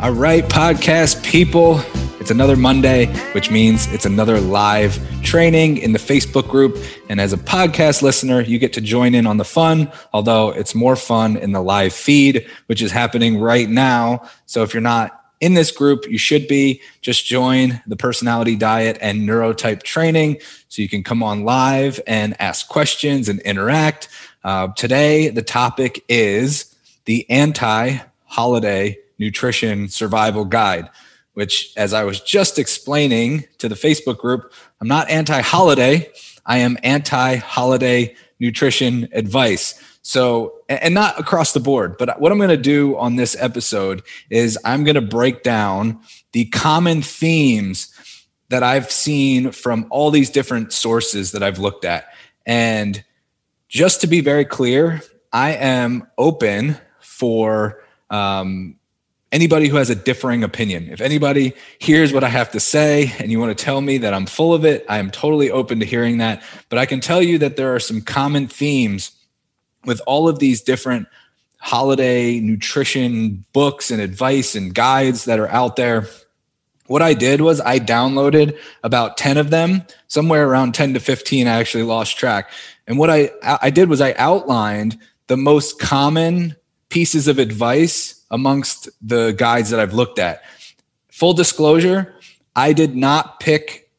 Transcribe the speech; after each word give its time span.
All 0.00 0.12
right, 0.12 0.42
podcast 0.42 1.22
people. 1.22 1.78
It's 2.20 2.30
another 2.30 2.56
Monday, 2.56 3.14
which 3.34 3.50
means 3.50 3.86
it's 3.92 4.06
another 4.06 4.40
live 4.40 4.98
training 5.22 5.76
in 5.76 5.92
the 5.92 5.98
Facebook 5.98 6.48
group. 6.48 6.78
And 7.10 7.20
as 7.20 7.34
a 7.34 7.36
podcast 7.36 8.00
listener, 8.00 8.40
you 8.40 8.58
get 8.58 8.72
to 8.72 8.80
join 8.80 9.14
in 9.14 9.26
on 9.26 9.36
the 9.36 9.44
fun, 9.44 9.92
although 10.14 10.52
it's 10.52 10.74
more 10.74 10.96
fun 10.96 11.36
in 11.36 11.52
the 11.52 11.60
live 11.60 11.92
feed, 11.92 12.48
which 12.64 12.80
is 12.80 12.90
happening 12.90 13.40
right 13.40 13.68
now. 13.68 14.26
So 14.46 14.62
if 14.62 14.72
you're 14.72 14.80
not 14.80 15.22
in 15.38 15.52
this 15.52 15.70
group, 15.70 16.08
you 16.08 16.16
should 16.16 16.48
be. 16.48 16.80
Just 17.02 17.26
join 17.26 17.82
the 17.86 17.96
personality 17.96 18.56
diet 18.56 18.96
and 19.02 19.28
neurotype 19.28 19.82
training 19.82 20.40
so 20.70 20.80
you 20.80 20.88
can 20.88 21.04
come 21.04 21.22
on 21.22 21.44
live 21.44 22.00
and 22.06 22.40
ask 22.40 22.70
questions 22.70 23.28
and 23.28 23.38
interact. 23.40 24.08
Uh, 24.44 24.68
today, 24.68 25.28
the 25.28 25.42
topic 25.42 26.02
is 26.08 26.74
the 27.04 27.28
anti 27.28 27.98
holiday 28.24 28.96
nutrition 29.20 29.88
survival 29.88 30.44
guide, 30.44 30.90
which, 31.34 31.72
as 31.76 31.92
I 31.92 32.02
was 32.02 32.20
just 32.20 32.58
explaining 32.58 33.44
to 33.58 33.68
the 33.68 33.76
Facebook 33.76 34.18
group, 34.18 34.52
I'm 34.80 34.88
not 34.88 35.08
anti 35.08 35.40
holiday, 35.40 36.10
I 36.44 36.58
am 36.58 36.76
anti 36.82 37.36
holiday 37.36 38.16
nutrition 38.40 39.08
advice. 39.12 39.80
So, 40.02 40.54
and 40.68 40.94
not 40.94 41.20
across 41.20 41.52
the 41.52 41.60
board, 41.60 41.96
but 41.98 42.20
what 42.20 42.32
I'm 42.32 42.38
going 42.38 42.48
to 42.48 42.56
do 42.56 42.96
on 42.96 43.16
this 43.16 43.36
episode 43.38 44.02
is 44.30 44.58
I'm 44.64 44.82
going 44.82 44.94
to 44.94 45.02
break 45.02 45.42
down 45.42 46.00
the 46.32 46.46
common 46.46 47.02
themes 47.02 47.94
that 48.48 48.62
I've 48.62 48.90
seen 48.90 49.52
from 49.52 49.86
all 49.90 50.10
these 50.10 50.30
different 50.30 50.72
sources 50.72 51.32
that 51.32 51.42
I've 51.42 51.58
looked 51.58 51.84
at. 51.84 52.06
And 52.46 53.04
just 53.68 54.00
to 54.00 54.06
be 54.06 54.22
very 54.22 54.46
clear, 54.46 55.02
I 55.32 55.52
am 55.52 56.08
open 56.16 56.78
for 56.98 57.84
um, 58.08 58.79
anybody 59.32 59.68
who 59.68 59.76
has 59.76 59.90
a 59.90 59.94
differing 59.94 60.42
opinion. 60.42 60.88
If 60.90 61.00
anybody 61.00 61.54
hears 61.78 62.12
what 62.12 62.24
I 62.24 62.28
have 62.28 62.50
to 62.52 62.60
say 62.60 63.12
and 63.18 63.30
you 63.30 63.38
want 63.38 63.56
to 63.56 63.64
tell 63.64 63.80
me 63.80 63.98
that 63.98 64.14
I'm 64.14 64.26
full 64.26 64.54
of 64.54 64.64
it, 64.64 64.84
I 64.88 64.98
am 64.98 65.10
totally 65.10 65.50
open 65.50 65.80
to 65.80 65.86
hearing 65.86 66.18
that. 66.18 66.42
But 66.68 66.78
I 66.78 66.86
can 66.86 67.00
tell 67.00 67.22
you 67.22 67.38
that 67.38 67.56
there 67.56 67.74
are 67.74 67.80
some 67.80 68.00
common 68.00 68.48
themes 68.48 69.12
with 69.84 70.00
all 70.06 70.28
of 70.28 70.38
these 70.38 70.60
different 70.60 71.06
holiday 71.58 72.40
nutrition 72.40 73.44
books 73.52 73.90
and 73.90 74.00
advice 74.00 74.54
and 74.54 74.74
guides 74.74 75.26
that 75.26 75.38
are 75.38 75.48
out 75.48 75.76
there. 75.76 76.06
What 76.86 77.02
I 77.02 77.14
did 77.14 77.40
was 77.40 77.60
I 77.60 77.78
downloaded 77.78 78.58
about 78.82 79.16
10 79.16 79.36
of 79.36 79.50
them, 79.50 79.84
somewhere 80.08 80.48
around 80.48 80.74
10 80.74 80.94
to 80.94 81.00
15. 81.00 81.46
I 81.46 81.60
actually 81.60 81.84
lost 81.84 82.18
track. 82.18 82.50
And 82.86 82.98
what 82.98 83.10
I, 83.10 83.30
I 83.42 83.70
did 83.70 83.88
was 83.88 84.00
I 84.00 84.14
outlined 84.14 84.98
the 85.28 85.36
most 85.36 85.78
common 85.78 86.56
pieces 86.90 87.28
of 87.28 87.38
advice 87.38 88.24
amongst 88.30 88.88
the 89.00 89.32
guides 89.32 89.70
that 89.70 89.80
I've 89.80 89.94
looked 89.94 90.18
at. 90.18 90.42
Full 91.08 91.32
disclosure, 91.32 92.14
I 92.54 92.72
did 92.72 92.94
not 92.94 93.40
pick 93.40 93.90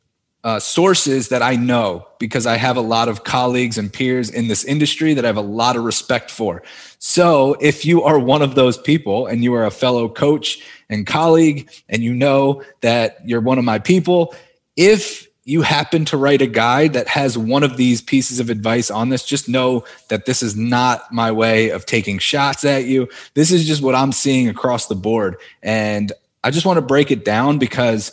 uh, 0.43 0.59
sources 0.59 1.29
that 1.29 1.41
I 1.41 1.55
know 1.55 2.07
because 2.19 2.47
I 2.47 2.57
have 2.57 2.77
a 2.77 2.81
lot 2.81 3.09
of 3.09 3.23
colleagues 3.23 3.77
and 3.77 3.91
peers 3.91 4.29
in 4.29 4.47
this 4.47 4.63
industry 4.63 5.13
that 5.13 5.23
I 5.23 5.27
have 5.27 5.37
a 5.37 5.41
lot 5.41 5.75
of 5.75 5.83
respect 5.83 6.31
for. 6.31 6.63
So 6.97 7.55
if 7.61 7.85
you 7.85 8.03
are 8.03 8.17
one 8.17 8.41
of 8.41 8.55
those 8.55 8.77
people 8.77 9.27
and 9.27 9.43
you 9.43 9.53
are 9.53 9.65
a 9.65 9.71
fellow 9.71 10.09
coach 10.09 10.59
and 10.89 11.05
colleague 11.05 11.69
and 11.89 12.03
you 12.03 12.13
know 12.13 12.63
that 12.81 13.17
you're 13.25 13.41
one 13.41 13.59
of 13.59 13.65
my 13.65 13.79
people, 13.79 14.33
if 14.75 15.27
you 15.43 15.63
happen 15.63 16.05
to 16.05 16.17
write 16.17 16.41
a 16.41 16.47
guide 16.47 16.93
that 16.93 17.07
has 17.07 17.37
one 17.37 17.63
of 17.63 17.75
these 17.75 18.01
pieces 18.01 18.39
of 18.39 18.49
advice 18.49 18.91
on 18.91 19.09
this, 19.09 19.25
just 19.25 19.49
know 19.49 19.83
that 20.09 20.25
this 20.25 20.43
is 20.43 20.55
not 20.55 21.11
my 21.11 21.31
way 21.31 21.69
of 21.69 21.85
taking 21.85 22.19
shots 22.19 22.63
at 22.63 22.85
you. 22.85 23.09
This 23.33 23.51
is 23.51 23.65
just 23.65 23.81
what 23.81 23.95
I'm 23.95 24.11
seeing 24.11 24.49
across 24.49 24.87
the 24.87 24.95
board. 24.95 25.37
And 25.63 26.11
I 26.43 26.51
just 26.51 26.65
want 26.65 26.77
to 26.77 26.81
break 26.81 27.09
it 27.09 27.25
down 27.25 27.57
because 27.57 28.11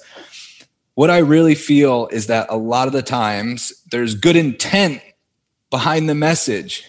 what 0.95 1.11
I 1.11 1.19
really 1.19 1.55
feel 1.55 2.09
is 2.11 2.29
that 2.29 2.47
a 2.51 2.57
lot 2.57 2.87
of 2.87 2.93
the 2.93 3.03
times 3.03 3.73
there's 3.91 4.14
good 4.14 4.36
intent 4.36 5.02
behind 5.70 6.08
the 6.08 6.14
message. 6.14 6.86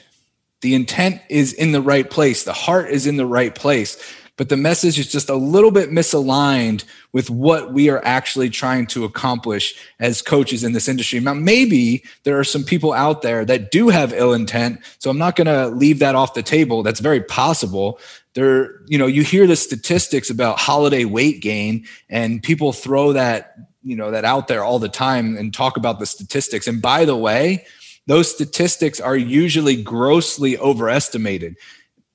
The 0.62 0.74
intent 0.74 1.22
is 1.30 1.54
in 1.54 1.74
the 1.74 1.82
right 1.82 2.10
place, 2.10 2.44
the 2.44 2.54
heart 2.54 2.90
is 2.90 3.08
in 3.08 3.18
the 3.18 3.26
right 3.26 3.54
place 3.54 3.98
but 4.40 4.48
the 4.48 4.56
message 4.56 4.98
is 4.98 5.12
just 5.12 5.30
a 5.30 5.36
little 5.36 5.70
bit 5.70 5.92
misaligned 5.92 6.86
with 7.12 7.30
what 7.30 7.74
we 7.74 7.90
are 7.90 8.02
actually 8.06 8.50
trying 8.50 8.88
to 8.88 9.04
accomplish 9.04 9.76
as 10.00 10.22
coaches 10.22 10.64
in 10.64 10.72
this 10.72 10.88
industry. 10.88 11.20
Now, 11.20 11.34
maybe 11.34 12.06
there 12.24 12.40
are 12.40 12.46
some 12.46 12.64
people 12.64 12.94
out 12.94 13.22
there 13.22 13.44
that 13.44 13.70
do 13.70 13.90
have 13.90 14.14
ill 14.14 14.32
intent. 14.32 14.80
So 15.00 15.10
I'm 15.10 15.18
not 15.18 15.36
going 15.36 15.48
to 15.48 15.68
leave 15.68 16.00
that 16.00 16.16
off 16.16 16.36
the 16.36 16.42
table. 16.42 16.84
That's 16.84 17.02
very 17.02 17.22
possible. 17.22 18.00
There, 18.34 18.80
you 18.88 18.98
know, 18.98 19.08
you 19.08 19.24
hear 19.24 19.46
the 19.46 19.58
statistics 19.58 20.30
about 20.30 20.58
holiday 20.58 21.04
weight 21.04 21.42
gain, 21.42 21.86
and 22.10 22.42
people 22.42 22.72
throw 22.72 23.12
that, 23.12 23.56
you 23.84 23.98
know, 23.98 24.10
that 24.12 24.24
out 24.24 24.48
there 24.48 24.64
all 24.64 24.80
the 24.80 24.88
time 24.88 25.36
and 25.36 25.54
talk 25.54 25.76
about 25.76 26.00
the 26.00 26.06
statistics. 26.06 26.66
And 26.66 26.82
by 26.82 27.04
the 27.04 27.18
way, 27.18 27.66
those 28.08 28.34
statistics 28.34 29.02
are 29.02 29.18
usually 29.18 29.84
grossly 29.84 30.58
overestimated 30.58 31.58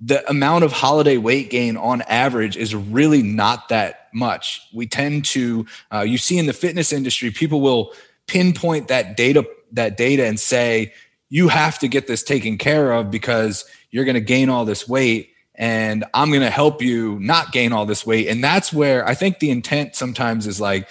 the 0.00 0.28
amount 0.28 0.64
of 0.64 0.72
holiday 0.72 1.16
weight 1.16 1.50
gain 1.50 1.76
on 1.76 2.02
average 2.02 2.56
is 2.56 2.74
really 2.74 3.22
not 3.22 3.68
that 3.68 4.08
much. 4.12 4.60
We 4.72 4.86
tend 4.86 5.24
to, 5.26 5.66
uh, 5.92 6.00
you 6.00 6.18
see 6.18 6.38
in 6.38 6.46
the 6.46 6.52
fitness 6.52 6.92
industry, 6.92 7.30
people 7.30 7.60
will 7.60 7.92
pinpoint 8.26 8.88
that 8.88 9.16
data, 9.16 9.46
that 9.72 9.96
data, 9.96 10.26
and 10.26 10.38
say 10.38 10.92
you 11.28 11.48
have 11.48 11.78
to 11.80 11.88
get 11.88 12.06
this 12.06 12.22
taken 12.22 12.58
care 12.58 12.92
of 12.92 13.10
because 13.10 13.64
you're 13.90 14.04
going 14.04 14.14
to 14.14 14.20
gain 14.20 14.48
all 14.48 14.64
this 14.64 14.88
weight, 14.88 15.30
and 15.54 16.04
I'm 16.12 16.30
going 16.30 16.42
to 16.42 16.50
help 16.50 16.82
you 16.82 17.18
not 17.20 17.52
gain 17.52 17.72
all 17.72 17.86
this 17.86 18.04
weight. 18.04 18.28
And 18.28 18.42
that's 18.42 18.72
where 18.72 19.06
I 19.06 19.14
think 19.14 19.38
the 19.38 19.50
intent 19.50 19.94
sometimes 19.94 20.46
is 20.46 20.60
like 20.60 20.88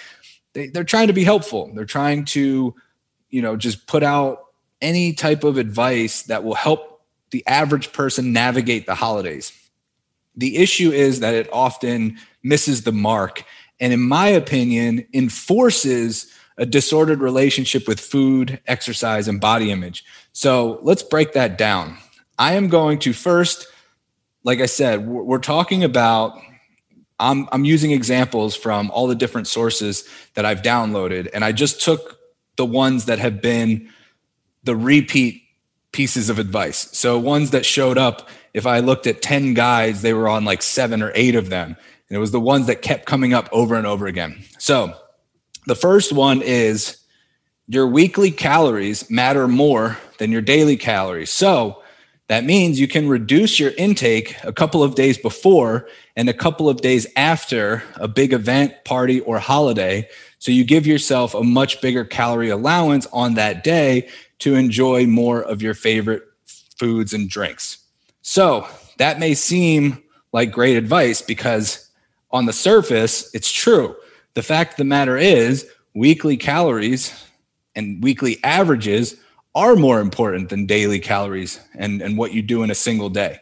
they, 0.54 0.68
they're 0.68 0.84
trying 0.84 1.08
to 1.08 1.12
be 1.12 1.24
helpful. 1.24 1.70
They're 1.74 1.84
trying 1.84 2.24
to, 2.26 2.74
you 3.30 3.42
know, 3.42 3.56
just 3.56 3.86
put 3.86 4.02
out 4.02 4.46
any 4.80 5.12
type 5.12 5.44
of 5.44 5.58
advice 5.58 6.22
that 6.22 6.44
will 6.44 6.54
help 6.54 6.93
the 7.34 7.44
average 7.48 7.92
person 7.92 8.32
navigate 8.32 8.86
the 8.86 8.94
holidays. 8.94 9.52
The 10.36 10.56
issue 10.56 10.92
is 10.92 11.18
that 11.18 11.34
it 11.34 11.48
often 11.52 12.16
misses 12.44 12.84
the 12.84 12.92
mark. 12.92 13.42
And 13.80 13.92
in 13.92 14.00
my 14.00 14.28
opinion, 14.28 15.04
enforces 15.12 16.32
a 16.58 16.64
disordered 16.64 17.18
relationship 17.18 17.88
with 17.88 17.98
food, 17.98 18.60
exercise, 18.68 19.26
and 19.26 19.40
body 19.40 19.72
image. 19.72 20.04
So 20.32 20.78
let's 20.82 21.02
break 21.02 21.32
that 21.32 21.58
down. 21.58 21.98
I 22.38 22.54
am 22.54 22.68
going 22.68 23.00
to 23.00 23.12
first, 23.12 23.66
like 24.44 24.60
I 24.60 24.66
said, 24.66 25.04
we're 25.04 25.38
talking 25.40 25.82
about, 25.82 26.38
I'm, 27.18 27.48
I'm 27.50 27.64
using 27.64 27.90
examples 27.90 28.54
from 28.54 28.92
all 28.92 29.08
the 29.08 29.16
different 29.16 29.48
sources 29.48 30.08
that 30.34 30.44
I've 30.44 30.62
downloaded. 30.62 31.30
And 31.34 31.44
I 31.44 31.50
just 31.50 31.82
took 31.82 32.16
the 32.54 32.64
ones 32.64 33.06
that 33.06 33.18
have 33.18 33.42
been 33.42 33.90
the 34.62 34.76
repeat 34.76 35.43
pieces 35.94 36.28
of 36.28 36.38
advice. 36.38 36.88
So 36.92 37.18
ones 37.18 37.52
that 37.52 37.64
showed 37.64 37.96
up, 37.96 38.28
if 38.52 38.66
I 38.66 38.80
looked 38.80 39.06
at 39.06 39.22
10 39.22 39.54
guides, 39.54 40.02
they 40.02 40.12
were 40.12 40.28
on 40.28 40.44
like 40.44 40.60
seven 40.60 41.00
or 41.02 41.12
eight 41.14 41.36
of 41.36 41.48
them. 41.48 41.76
And 42.08 42.16
it 42.16 42.18
was 42.18 42.32
the 42.32 42.40
ones 42.40 42.66
that 42.66 42.82
kept 42.82 43.06
coming 43.06 43.32
up 43.32 43.48
over 43.52 43.76
and 43.76 43.86
over 43.86 44.06
again. 44.06 44.44
So 44.58 44.92
the 45.66 45.76
first 45.76 46.12
one 46.12 46.42
is 46.42 46.98
your 47.68 47.86
weekly 47.86 48.30
calories 48.30 49.08
matter 49.08 49.48
more 49.48 49.96
than 50.18 50.32
your 50.32 50.42
daily 50.42 50.76
calories. 50.76 51.30
So 51.30 51.80
that 52.28 52.44
means 52.44 52.80
you 52.80 52.88
can 52.88 53.08
reduce 53.08 53.60
your 53.60 53.70
intake 53.78 54.36
a 54.42 54.52
couple 54.52 54.82
of 54.82 54.96
days 54.96 55.16
before 55.16 55.86
and 56.16 56.28
a 56.28 56.34
couple 56.34 56.68
of 56.68 56.80
days 56.80 57.06
after 57.16 57.84
a 57.96 58.08
big 58.08 58.32
event, 58.32 58.72
party, 58.84 59.20
or 59.20 59.38
holiday. 59.38 60.08
So 60.38 60.50
you 60.50 60.64
give 60.64 60.86
yourself 60.86 61.34
a 61.34 61.42
much 61.42 61.80
bigger 61.80 62.04
calorie 62.04 62.50
allowance 62.50 63.06
on 63.12 63.34
that 63.34 63.62
day 63.62 64.08
to 64.44 64.56
enjoy 64.56 65.06
more 65.06 65.40
of 65.40 65.62
your 65.62 65.72
favorite 65.72 66.22
foods 66.76 67.14
and 67.14 67.30
drinks. 67.30 67.78
So 68.20 68.68
that 68.98 69.18
may 69.18 69.32
seem 69.32 70.02
like 70.34 70.52
great 70.52 70.76
advice 70.76 71.22
because 71.22 71.88
on 72.30 72.44
the 72.44 72.52
surface, 72.52 73.34
it's 73.34 73.50
true. 73.50 73.96
The 74.34 74.42
fact 74.42 74.72
of 74.72 74.76
the 74.76 74.84
matter 74.84 75.16
is, 75.16 75.66
weekly 75.94 76.36
calories 76.36 77.24
and 77.74 78.04
weekly 78.04 78.36
averages 78.44 79.16
are 79.54 79.76
more 79.76 79.98
important 79.98 80.50
than 80.50 80.66
daily 80.66 81.00
calories 81.00 81.58
and, 81.74 82.02
and 82.02 82.18
what 82.18 82.34
you 82.34 82.42
do 82.42 82.62
in 82.62 82.70
a 82.70 82.74
single 82.74 83.08
day. 83.08 83.38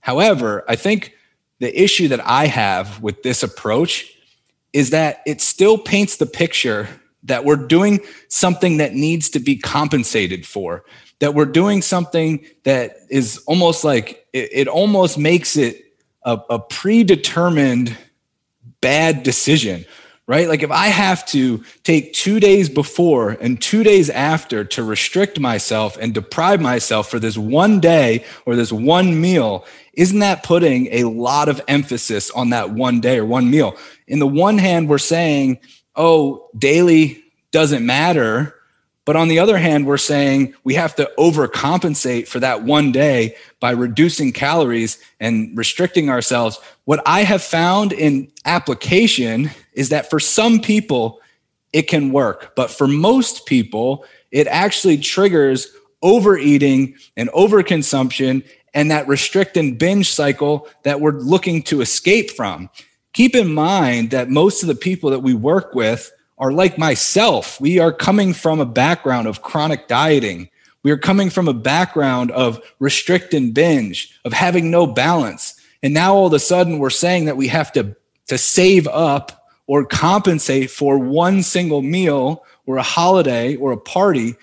However, 0.00 0.66
I 0.68 0.76
think 0.76 1.14
the 1.60 1.82
issue 1.82 2.08
that 2.08 2.20
I 2.28 2.46
have 2.46 3.00
with 3.00 3.22
this 3.22 3.42
approach 3.42 4.18
is 4.74 4.90
that 4.90 5.22
it 5.24 5.40
still 5.40 5.78
paints 5.78 6.18
the 6.18 6.26
picture 6.26 6.90
that 7.24 7.44
we're 7.44 7.56
doing 7.56 8.00
something 8.28 8.78
that 8.78 8.94
needs 8.94 9.28
to 9.30 9.38
be 9.38 9.56
compensated 9.56 10.46
for, 10.46 10.84
that 11.20 11.34
we're 11.34 11.44
doing 11.44 11.82
something 11.82 12.44
that 12.64 12.96
is 13.10 13.42
almost 13.46 13.84
like 13.84 14.26
it, 14.32 14.48
it 14.52 14.68
almost 14.68 15.18
makes 15.18 15.56
it 15.56 15.84
a, 16.24 16.38
a 16.50 16.58
predetermined 16.58 17.96
bad 18.80 19.22
decision 19.22 19.84
right? 20.28 20.48
Like 20.48 20.62
if 20.62 20.70
I 20.70 20.86
have 20.86 21.26
to 21.26 21.62
take 21.82 22.12
two 22.12 22.38
days 22.38 22.68
before 22.68 23.30
and 23.30 23.60
two 23.60 23.82
days 23.82 24.08
after 24.08 24.64
to 24.64 24.82
restrict 24.82 25.40
myself 25.40 25.96
and 26.00 26.14
deprive 26.14 26.60
myself 26.60 27.10
for 27.10 27.18
this 27.18 27.36
one 27.36 27.80
day 27.80 28.24
or 28.46 28.54
this 28.54 28.72
one 28.72 29.20
meal, 29.20 29.66
isn't 29.94 30.20
that 30.20 30.42
putting 30.42 30.86
a 30.92 31.04
lot 31.04 31.48
of 31.48 31.60
emphasis 31.68 32.30
on 32.30 32.50
that 32.50 32.70
one 32.70 33.00
day 33.00 33.18
or 33.18 33.26
one 33.26 33.50
meal? 33.50 33.76
In 34.06 34.20
the 34.20 34.26
one 34.26 34.58
hand, 34.58 34.88
we're 34.88 34.98
saying, 34.98 35.58
oh, 35.96 36.48
daily 36.56 37.22
doesn't 37.50 37.84
matter. 37.84 38.54
But 39.04 39.16
on 39.16 39.28
the 39.28 39.40
other 39.40 39.58
hand, 39.58 39.86
we're 39.86 39.96
saying 39.96 40.54
we 40.62 40.74
have 40.74 40.94
to 40.96 41.10
overcompensate 41.18 42.28
for 42.28 42.38
that 42.40 42.62
one 42.62 42.92
day 42.92 43.36
by 43.58 43.72
reducing 43.72 44.32
calories 44.32 44.98
and 45.18 45.56
restricting 45.58 46.08
ourselves. 46.08 46.58
What 46.84 47.02
I 47.04 47.24
have 47.24 47.42
found 47.42 47.92
in 47.92 48.30
application 48.44 49.50
is 49.72 49.88
that 49.88 50.08
for 50.08 50.20
some 50.20 50.60
people, 50.60 51.20
it 51.72 51.88
can 51.88 52.12
work. 52.12 52.54
But 52.54 52.70
for 52.70 52.86
most 52.86 53.46
people, 53.46 54.04
it 54.30 54.46
actually 54.46 54.98
triggers 54.98 55.68
overeating 56.02 56.94
and 57.16 57.28
overconsumption 57.30 58.44
and 58.74 58.90
that 58.90 59.08
restrict 59.08 59.56
and 59.56 59.78
binge 59.78 60.10
cycle 60.10 60.68
that 60.84 61.00
we're 61.00 61.12
looking 61.12 61.62
to 61.64 61.80
escape 61.80 62.30
from. 62.30 62.70
Keep 63.12 63.34
in 63.34 63.52
mind 63.52 64.10
that 64.10 64.30
most 64.30 64.62
of 64.62 64.68
the 64.68 64.74
people 64.74 65.10
that 65.10 65.20
we 65.20 65.34
work 65.34 65.74
with 65.74 66.12
are 66.38 66.52
like 66.52 66.78
myself. 66.78 67.60
We 67.60 67.78
are 67.78 67.92
coming 67.92 68.32
from 68.32 68.58
a 68.58 68.66
background 68.66 69.28
of 69.28 69.42
chronic 69.42 69.86
dieting. 69.86 70.48
We 70.82 70.90
are 70.90 70.98
coming 70.98 71.30
from 71.30 71.46
a 71.46 71.54
background 71.54 72.30
of 72.32 72.60
restrict 72.78 73.34
and 73.34 73.54
binge, 73.54 74.18
of 74.24 74.32
having 74.32 74.70
no 74.70 74.86
balance. 74.86 75.54
And 75.82 75.92
now 75.94 76.14
all 76.14 76.26
of 76.26 76.32
a 76.32 76.38
sudden 76.38 76.78
we're 76.78 76.90
saying 76.90 77.26
that 77.26 77.36
we 77.36 77.48
have 77.48 77.70
to, 77.72 77.94
to 78.28 78.38
save 78.38 78.88
up 78.88 79.46
or 79.66 79.84
compensate 79.84 80.70
for 80.70 80.98
one 80.98 81.42
single 81.42 81.82
meal 81.82 82.44
or 82.66 82.78
a 82.78 82.82
holiday 82.82 83.56
or 83.56 83.72
a 83.72 83.76
party. 83.76 84.34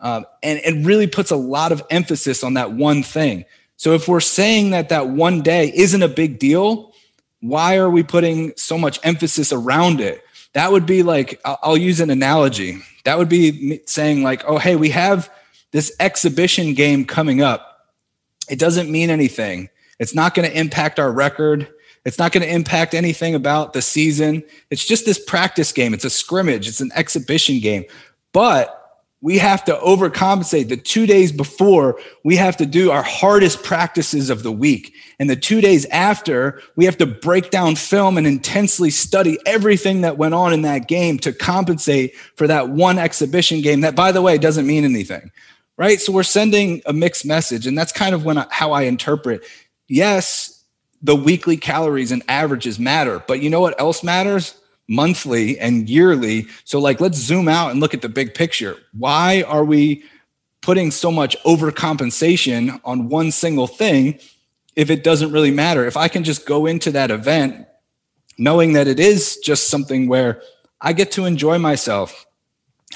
Um, 0.00 0.26
and 0.42 0.60
it 0.64 0.86
really 0.86 1.06
puts 1.06 1.30
a 1.30 1.36
lot 1.36 1.72
of 1.72 1.82
emphasis 1.90 2.44
on 2.44 2.54
that 2.54 2.72
one 2.72 3.02
thing. 3.02 3.44
So 3.76 3.94
if 3.94 4.06
we're 4.06 4.20
saying 4.20 4.70
that 4.70 4.90
that 4.90 5.08
one 5.08 5.40
day 5.40 5.72
isn't 5.74 6.02
a 6.02 6.08
big 6.08 6.38
deal, 6.38 6.92
why 7.40 7.76
are 7.76 7.90
we 7.90 8.02
putting 8.02 8.52
so 8.56 8.78
much 8.78 8.98
emphasis 9.02 9.52
around 9.52 10.00
it? 10.00 10.24
That 10.54 10.72
would 10.72 10.86
be 10.86 11.02
like, 11.02 11.40
I'll 11.44 11.76
use 11.76 12.00
an 12.00 12.10
analogy. 12.10 12.78
That 13.04 13.18
would 13.18 13.28
be 13.28 13.80
saying, 13.86 14.22
like, 14.22 14.44
oh, 14.46 14.58
hey, 14.58 14.76
we 14.76 14.90
have 14.90 15.30
this 15.72 15.94
exhibition 16.00 16.74
game 16.74 17.04
coming 17.04 17.42
up. 17.42 17.86
It 18.48 18.58
doesn't 18.58 18.90
mean 18.90 19.10
anything. 19.10 19.68
It's 19.98 20.14
not 20.14 20.34
going 20.34 20.48
to 20.48 20.58
impact 20.58 20.98
our 20.98 21.12
record. 21.12 21.68
It's 22.04 22.18
not 22.18 22.32
going 22.32 22.42
to 22.42 22.52
impact 22.52 22.94
anything 22.94 23.34
about 23.34 23.72
the 23.72 23.82
season. 23.82 24.42
It's 24.70 24.84
just 24.84 25.04
this 25.04 25.22
practice 25.22 25.72
game. 25.72 25.92
It's 25.92 26.04
a 26.04 26.10
scrimmage, 26.10 26.66
it's 26.66 26.80
an 26.80 26.90
exhibition 26.94 27.60
game. 27.60 27.84
But 28.32 28.77
we 29.20 29.38
have 29.38 29.64
to 29.64 29.74
overcompensate. 29.74 30.68
The 30.68 30.76
two 30.76 31.06
days 31.06 31.32
before 31.32 31.98
we 32.24 32.36
have 32.36 32.56
to 32.58 32.66
do 32.66 32.90
our 32.90 33.02
hardest 33.02 33.62
practices 33.64 34.30
of 34.30 34.42
the 34.42 34.52
week. 34.52 34.94
And 35.18 35.28
the 35.28 35.36
two 35.36 35.60
days 35.60 35.86
after 35.86 36.62
we 36.76 36.84
have 36.84 36.98
to 36.98 37.06
break 37.06 37.50
down 37.50 37.74
film 37.74 38.16
and 38.16 38.26
intensely 38.26 38.90
study 38.90 39.38
everything 39.44 40.02
that 40.02 40.18
went 40.18 40.34
on 40.34 40.52
in 40.52 40.62
that 40.62 40.86
game 40.86 41.18
to 41.18 41.32
compensate 41.32 42.16
for 42.36 42.46
that 42.46 42.68
one 42.68 42.98
exhibition 42.98 43.60
game 43.60 43.80
that 43.80 43.96
by 43.96 44.12
the 44.12 44.22
way 44.22 44.38
doesn't 44.38 44.66
mean 44.66 44.84
anything 44.84 45.30
right? 45.78 46.00
So 46.00 46.12
we're 46.12 46.24
sending 46.24 46.82
a 46.84 46.92
mixed 46.92 47.24
message 47.24 47.66
and 47.66 47.78
that's 47.78 47.92
kind 47.92 48.14
of 48.14 48.24
when 48.24 48.36
I, 48.36 48.46
how 48.50 48.72
i 48.72 48.82
interpret 48.82 49.44
yes 49.86 50.64
the 51.00 51.16
weekly 51.16 51.56
calories 51.56 52.12
and 52.12 52.22
averages 52.28 52.78
matter 52.78 53.22
but 53.26 53.40
you 53.40 53.48
know 53.48 53.60
what 53.60 53.80
else 53.80 54.02
matters 54.02 54.58
monthly 54.88 55.58
and 55.58 55.88
yearly. 55.88 56.46
So, 56.64 56.80
like, 56.80 57.00
let's 57.00 57.18
zoom 57.18 57.46
out 57.48 57.70
and 57.70 57.80
look 57.80 57.94
at 57.94 58.02
the 58.02 58.08
big 58.08 58.34
picture. 58.34 58.76
Why 58.92 59.42
are 59.42 59.64
we 59.64 60.02
putting 60.62 60.90
so 60.90 61.12
much 61.12 61.36
overcompensation 61.44 62.80
on 62.84 63.08
one 63.08 63.30
single 63.30 63.66
thing 63.66 64.18
if 64.74 64.90
it 64.90 65.04
doesn't 65.04 65.30
really 65.30 65.50
matter? 65.50 65.86
If 65.86 65.96
I 65.96 66.08
can 66.08 66.24
just 66.24 66.46
go 66.46 66.66
into 66.66 66.90
that 66.92 67.10
event 67.10 67.66
knowing 68.38 68.72
that 68.72 68.88
it 68.88 68.98
is 68.98 69.36
just 69.38 69.68
something 69.68 70.08
where 70.08 70.40
I 70.80 70.92
get 70.92 71.12
to 71.12 71.26
enjoy 71.26 71.58
myself, 71.58 72.26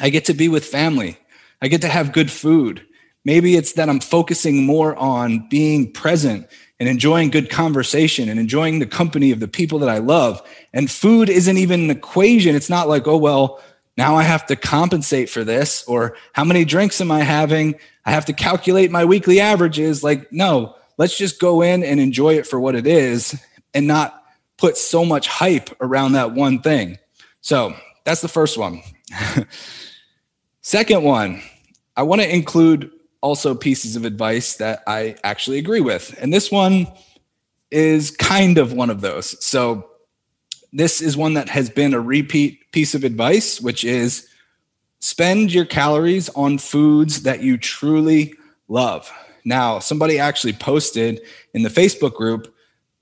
I 0.00 0.09
get 0.09 0.25
to 0.27 0.35
be 0.35 0.49
with 0.49 0.65
family, 0.65 1.19
I 1.61 1.69
get 1.69 1.83
to 1.83 1.89
have 1.89 2.12
good 2.12 2.31
food. 2.31 2.87
Maybe 3.25 3.56
it's 3.56 3.75
that 3.75 3.89
I'm 3.89 4.00
focusing 4.00 4.65
more 4.65 4.97
on 4.97 5.49
being 5.49 5.93
present 5.93 6.49
and 6.82 6.88
enjoying 6.88 7.31
good 7.31 7.49
conversation 7.49 8.29
and 8.29 8.40
enjoying 8.40 8.81
the 8.81 8.87
company 8.87 9.31
of 9.31 9.38
the 9.38 9.46
people 9.46 9.79
that 9.79 9.88
I 9.88 9.99
love. 9.99 10.43
And 10.73 10.90
food 10.90 11.29
isn't 11.29 11.56
even 11.56 11.84
an 11.84 11.90
equation. 11.90 12.56
It's 12.56 12.69
not 12.69 12.88
like, 12.88 13.06
oh, 13.06 13.19
well, 13.19 13.62
now 13.96 14.17
I 14.17 14.25
have 14.25 14.46
to 14.46 14.56
compensate 14.56 15.31
for 15.31 15.44
this, 15.44 15.84
or 15.84 16.17
how 16.32 16.43
many 16.43 16.64
drinks 16.64 17.00
am 17.00 17.12
I 17.12 17.20
having? 17.20 17.76
I 18.05 18.11
have 18.11 18.25
to 18.25 18.32
calculate 18.32 18.90
my 18.90 19.05
weekly 19.05 19.38
averages. 19.38 20.02
Like, 20.02 20.32
no, 20.32 20.75
let's 20.99 21.17
just 21.17 21.38
go 21.38 21.62
in 21.62 21.84
and 21.84 22.00
enjoy 22.00 22.34
it 22.34 22.49
for 22.49 22.58
what 22.58 22.75
it 22.75 22.88
is 22.88 23.40
and 23.73 23.87
not 23.87 24.20
put 24.58 24.76
so 24.76 25.05
much 25.05 25.29
hype 25.29 25.70
around 25.81 26.14
that 26.14 26.32
one 26.32 26.62
thing. 26.62 26.99
So 27.43 27.76
that's 28.02 28.23
the 28.23 28.29
first 28.29 28.58
one. 28.58 28.82
Second 30.62 31.05
one, 31.05 31.43
I 31.96 32.02
want 32.02 32.23
to 32.23 32.34
include 32.34 32.90
also 33.23 33.55
pieces 33.55 33.97
of 33.97 34.05
advice 34.05 34.57
that 34.57 34.83
I 34.87 35.17
actually 35.25 35.59
agree 35.59 35.81
with. 35.81 36.15
And 36.21 36.33
this 36.33 36.51
one 36.51 36.87
is 37.71 38.11
kind 38.11 38.59
of 38.59 38.73
one 38.73 38.91
of 38.91 39.01
those. 39.01 39.43
So, 39.45 39.89
this 40.75 41.03
is 41.03 41.17
one 41.19 41.35
that 41.35 41.51
has 41.51 41.69
been 41.69 41.93
a 41.93 42.01
repeat 42.01 42.73
piece 42.73 42.95
of 42.95 43.05
advice, 43.05 43.61
which 43.61 43.85
is 43.85 44.27
spend 45.01 45.53
your 45.53 45.67
calories 45.67 46.31
on 46.31 46.57
foods 46.57 47.25
that 47.25 47.43
you 47.43 47.59
truly 47.59 48.35
love. 48.69 49.13
Now, 49.45 49.81
somebody 49.81 50.19
actually 50.19 50.55
posted 50.55 51.21
in 51.53 51.63
the 51.63 51.69
Facebook 51.69 52.15
group 52.15 52.55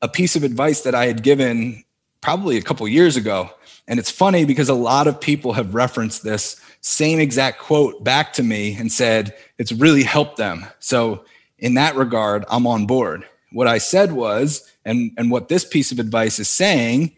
a 0.02 0.08
piece 0.08 0.34
of 0.34 0.43
advice 0.43 0.81
that 0.81 0.94
I 0.94 1.06
had 1.06 1.23
given 1.23 1.84
probably 2.20 2.56
a 2.56 2.62
couple 2.62 2.88
years 2.88 3.16
ago. 3.16 3.50
And 3.90 3.98
it's 3.98 4.10
funny 4.10 4.44
because 4.44 4.69
a 4.69 4.75
lot 4.75 5.08
of 5.08 5.20
people 5.20 5.52
have 5.54 5.75
referenced 5.75 6.22
this 6.22 6.60
same 6.81 7.19
exact 7.19 7.58
quote 7.58 8.04
back 8.04 8.32
to 8.34 8.42
me 8.44 8.76
and 8.76 8.90
said 8.90 9.34
it's 9.58 9.72
really 9.72 10.04
helped 10.04 10.37
them. 10.37 10.64
So, 10.78 11.25
in 11.58 11.75
that 11.75 11.96
regard, 11.96 12.44
I'm 12.48 12.69
on 12.69 12.87
board. 12.87 13.26
What 13.52 13.66
I 13.66 13.78
said 13.78 14.12
was, 14.12 14.72
and, 14.84 15.10
and 15.19 15.31
what 15.31 15.48
this 15.48 15.64
piece 15.64 15.90
of 15.90 15.98
advice 15.98 16.38
is 16.38 16.48
saying, 16.48 17.14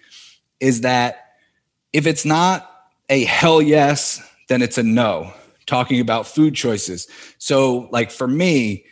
is 0.60 0.80
that 0.80 1.34
if 1.92 2.06
it's 2.06 2.24
not 2.24 2.68
a 3.10 3.24
hell 3.24 3.60
yes, 3.60 4.20
then 4.48 4.62
it's 4.62 4.78
a 4.78 4.82
no, 4.82 5.32
talking 5.66 6.00
about 6.00 6.26
food 6.26 6.54
choices. 6.54 7.06
So, 7.36 7.90
like 7.92 8.10
for 8.10 8.26
me, 8.26 8.86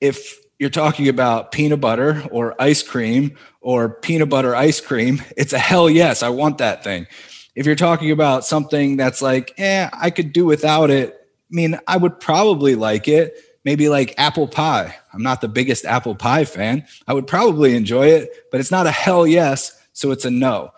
if 0.00 0.39
you're 0.60 0.70
talking 0.70 1.08
about 1.08 1.50
peanut 1.50 1.80
butter 1.80 2.22
or 2.30 2.54
ice 2.62 2.82
cream 2.84 3.36
or 3.60 3.88
peanut 3.88 4.28
butter 4.28 4.54
ice 4.54 4.80
cream, 4.80 5.22
it's 5.36 5.52
a 5.52 5.58
hell 5.58 5.90
yes, 5.90 6.22
I 6.22 6.28
want 6.28 6.58
that 6.58 6.84
thing 6.84 7.08
if 7.54 7.66
you're 7.66 7.74
talking 7.74 8.10
about 8.10 8.44
something 8.44 8.96
that's 8.96 9.20
like, 9.20 9.52
eh, 9.58 9.88
I 9.92 10.10
could 10.10 10.32
do 10.32 10.46
without 10.46 10.90
it, 10.90 11.14
I 11.14 11.54
mean, 11.54 11.78
I 11.86 11.96
would 11.96 12.20
probably 12.20 12.74
like 12.74 13.08
it. 13.08 13.36
Maybe 13.64 13.90
like 13.90 14.14
apple 14.16 14.48
pie. 14.48 14.96
I'm 15.12 15.22
not 15.22 15.42
the 15.42 15.48
biggest 15.48 15.84
apple 15.84 16.14
pie 16.14 16.46
fan. 16.46 16.86
I 17.06 17.12
would 17.12 17.26
probably 17.26 17.76
enjoy 17.76 18.06
it, 18.06 18.30
but 18.50 18.58
it's 18.58 18.70
not 18.70 18.86
a 18.86 18.90
hell 18.90 19.26
yes. 19.26 19.78
So 19.92 20.12
it's 20.12 20.24
a 20.24 20.30
no. 20.30 20.72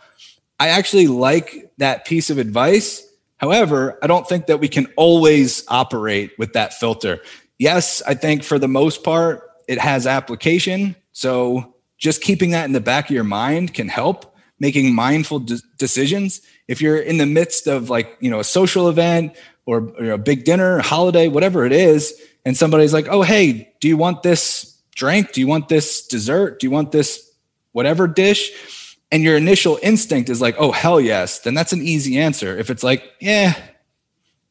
I 0.59 0.69
actually 0.69 1.07
like 1.07 1.71
that 1.79 2.05
piece 2.05 2.29
of 2.31 2.39
advice. 2.39 3.07
However, 3.37 4.01
I 4.03 4.09
don't 4.09 4.29
think 4.29 4.47
that 4.47 4.59
we 4.59 4.67
can 4.67 4.87
always 4.97 5.65
operate 5.69 6.33
with 6.39 6.55
that 6.55 6.75
filter. 6.75 7.21
Yes, 7.59 8.03
I 8.05 8.15
think 8.15 8.43
for 8.43 8.59
the 8.59 8.67
most 8.67 9.05
part, 9.05 9.49
it 9.69 9.79
has 9.79 10.07
application. 10.07 10.97
So 11.13 11.75
just 11.99 12.21
keeping 12.21 12.51
that 12.51 12.65
in 12.65 12.73
the 12.73 12.81
back 12.81 13.09
of 13.09 13.15
your 13.15 13.25
mind 13.25 13.75
can 13.75 13.89
help 13.89 14.33
making 14.63 14.95
mindful 14.95 15.41
de- 15.41 15.61
decisions. 15.77 16.41
If 16.69 16.81
you're 16.81 16.97
in 16.99 17.19
the 17.19 17.27
midst 17.27 17.67
of 17.67 17.91
like 17.91 18.17
you 18.21 18.31
know 18.31 18.41
a 18.41 18.45
social 18.45 18.89
event 18.89 19.37
or, 19.67 19.93
or 19.99 20.11
a 20.11 20.19
big 20.19 20.45
dinner 20.45 20.81
holiday 20.81 21.29
whatever 21.29 21.65
it 21.67 21.73
is 21.73 22.21
and 22.45 22.57
somebody's 22.57 22.93
like 22.93 23.07
oh 23.09 23.23
hey 23.23 23.73
do 23.81 23.89
you 23.89 23.97
want 23.97 24.23
this 24.23 24.81
drink? 24.95 25.33
Do 25.33 25.41
you 25.41 25.47
want 25.47 25.69
this 25.69 26.07
dessert? 26.07 26.61
Do 26.61 26.67
you 26.67 26.71
want 26.71 26.93
this 26.93 27.31
whatever 27.73 28.07
dish? 28.07 28.97
And 29.11 29.23
your 29.23 29.37
initial 29.37 29.79
instinct 29.83 30.31
is 30.31 30.41
like 30.41 30.57
oh 30.59 30.73
hell 30.73 31.01
yes. 31.01 31.41
Then 31.41 31.55
that's 31.55 31.73
an 31.73 31.83
easy 31.83 32.19
answer. 32.19 32.57
If 32.57 32.71
it's 32.71 32.83
like 32.83 33.05
yeah 33.21 33.55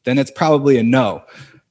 then 0.03 0.17
it's 0.17 0.31
probably 0.31 0.77
a 0.77 0.83
no. 0.83 1.23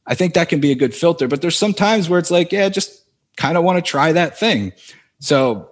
I 0.07 0.15
think 0.15 0.35
that 0.35 0.49
can 0.49 0.61
be 0.61 0.73
a 0.73 0.77
good 0.77 0.95
filter 0.95 1.29
but 1.29 1.43
there's 1.43 1.59
some 1.59 1.75
times 1.75 2.09
where 2.09 2.19
it's 2.19 2.31
like 2.31 2.53
yeah 2.53 2.69
just 2.69 3.00
kind 3.41 3.57
of 3.57 3.65
want 3.65 3.77
to 3.77 3.83
try 3.83 4.13
that 4.13 4.39
thing 4.39 4.73
so 5.21 5.71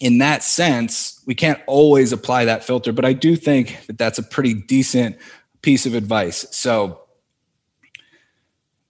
in 0.00 0.18
that 0.18 0.42
sense, 0.42 1.20
we 1.26 1.34
can't 1.34 1.60
always 1.66 2.12
apply 2.12 2.44
that 2.44 2.64
filter, 2.64 2.92
but 2.92 3.04
I 3.04 3.12
do 3.12 3.36
think 3.36 3.86
that 3.86 3.98
that's 3.98 4.18
a 4.18 4.22
pretty 4.22 4.54
decent 4.54 5.16
piece 5.62 5.86
of 5.86 5.94
advice. 5.94 6.46
So 6.50 7.00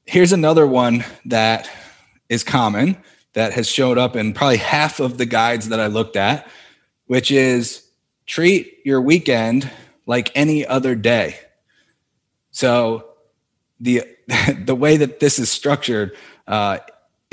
here's 0.06 0.33
another 0.33 0.66
one 0.66 1.04
that 1.26 1.71
is 2.28 2.42
common 2.42 2.97
that 3.35 3.52
has 3.52 3.68
showed 3.68 3.99
up 3.99 4.16
in 4.16 4.33
probably 4.33 4.56
half 4.56 5.00
of 5.00 5.18
the 5.18 5.26
guides 5.26 5.68
that 5.68 5.80
I 5.80 5.87
looked 5.87 6.16
at, 6.16 6.49
which 7.06 7.30
is 7.30 7.87
treat 8.26 8.78
your 8.85 9.00
weekend 9.00 9.71
like 10.06 10.33
any 10.35 10.66
other 10.66 10.94
day. 10.94 11.38
So 12.50 13.11
the 13.78 14.02
the 14.64 14.75
way 14.75 14.97
that 14.97 15.21
this 15.21 15.38
is 15.38 15.50
structured 15.50 16.16
uh, 16.47 16.78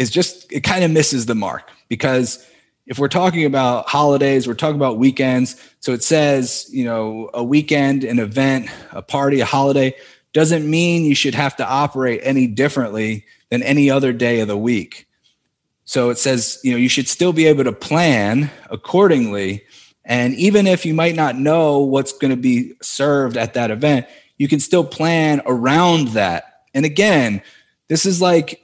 is 0.02 0.10
just 0.10 0.52
it 0.52 0.62
kind 0.62 0.84
of 0.84 0.92
misses 0.92 1.28
the 1.28 1.36
mark 1.36 1.70
because 1.88 2.46
if 2.88 2.98
we're 2.98 3.08
talking 3.08 3.46
about 3.46 3.88
holidays, 3.88 4.48
we're 4.48 4.56
talking 4.56 4.76
about 4.76 4.98
weekends. 4.98 5.56
So 5.80 5.94
it 5.94 6.04
says, 6.04 6.68
you 6.72 6.84
know, 6.84 7.30
a 7.34 7.44
weekend, 7.44 8.04
an 8.04 8.18
event, 8.20 8.70
a 8.92 9.04
party, 9.04 9.40
a 9.40 9.46
holiday 9.46 9.94
doesn't 10.34 10.70
mean 10.70 11.06
you 11.06 11.16
should 11.16 11.36
have 11.36 11.56
to 11.58 11.68
operate 11.68 12.22
any 12.24 12.48
differently 12.48 13.26
than 13.50 13.62
any 13.62 13.90
other 13.90 14.12
day 14.12 14.40
of 14.40 14.48
the 14.48 14.58
week. 14.58 15.08
So 15.86 16.10
it 16.10 16.18
says, 16.18 16.60
you 16.64 16.72
know, 16.72 16.78
you 16.78 16.90
should 16.90 17.08
still 17.08 17.34
be 17.34 17.46
able 17.46 17.66
to 17.66 17.74
plan 17.74 18.50
accordingly. 18.70 19.64
And 20.04 20.34
even 20.36 20.66
if 20.66 20.86
you 20.86 20.94
might 20.94 21.16
not 21.16 21.36
know 21.38 21.80
what's 21.80 22.14
going 22.14 22.32
to 22.32 22.38
be 22.38 22.74
served 22.82 23.38
at 23.38 23.54
that 23.54 23.72
event, 23.72 24.08
you 24.38 24.48
can 24.48 24.60
still 24.60 24.84
plan 24.84 25.42
around 25.46 26.10
that. 26.10 26.64
And 26.74 26.86
again, 26.86 27.44
this 27.90 28.06
is 28.06 28.22
like 28.22 28.61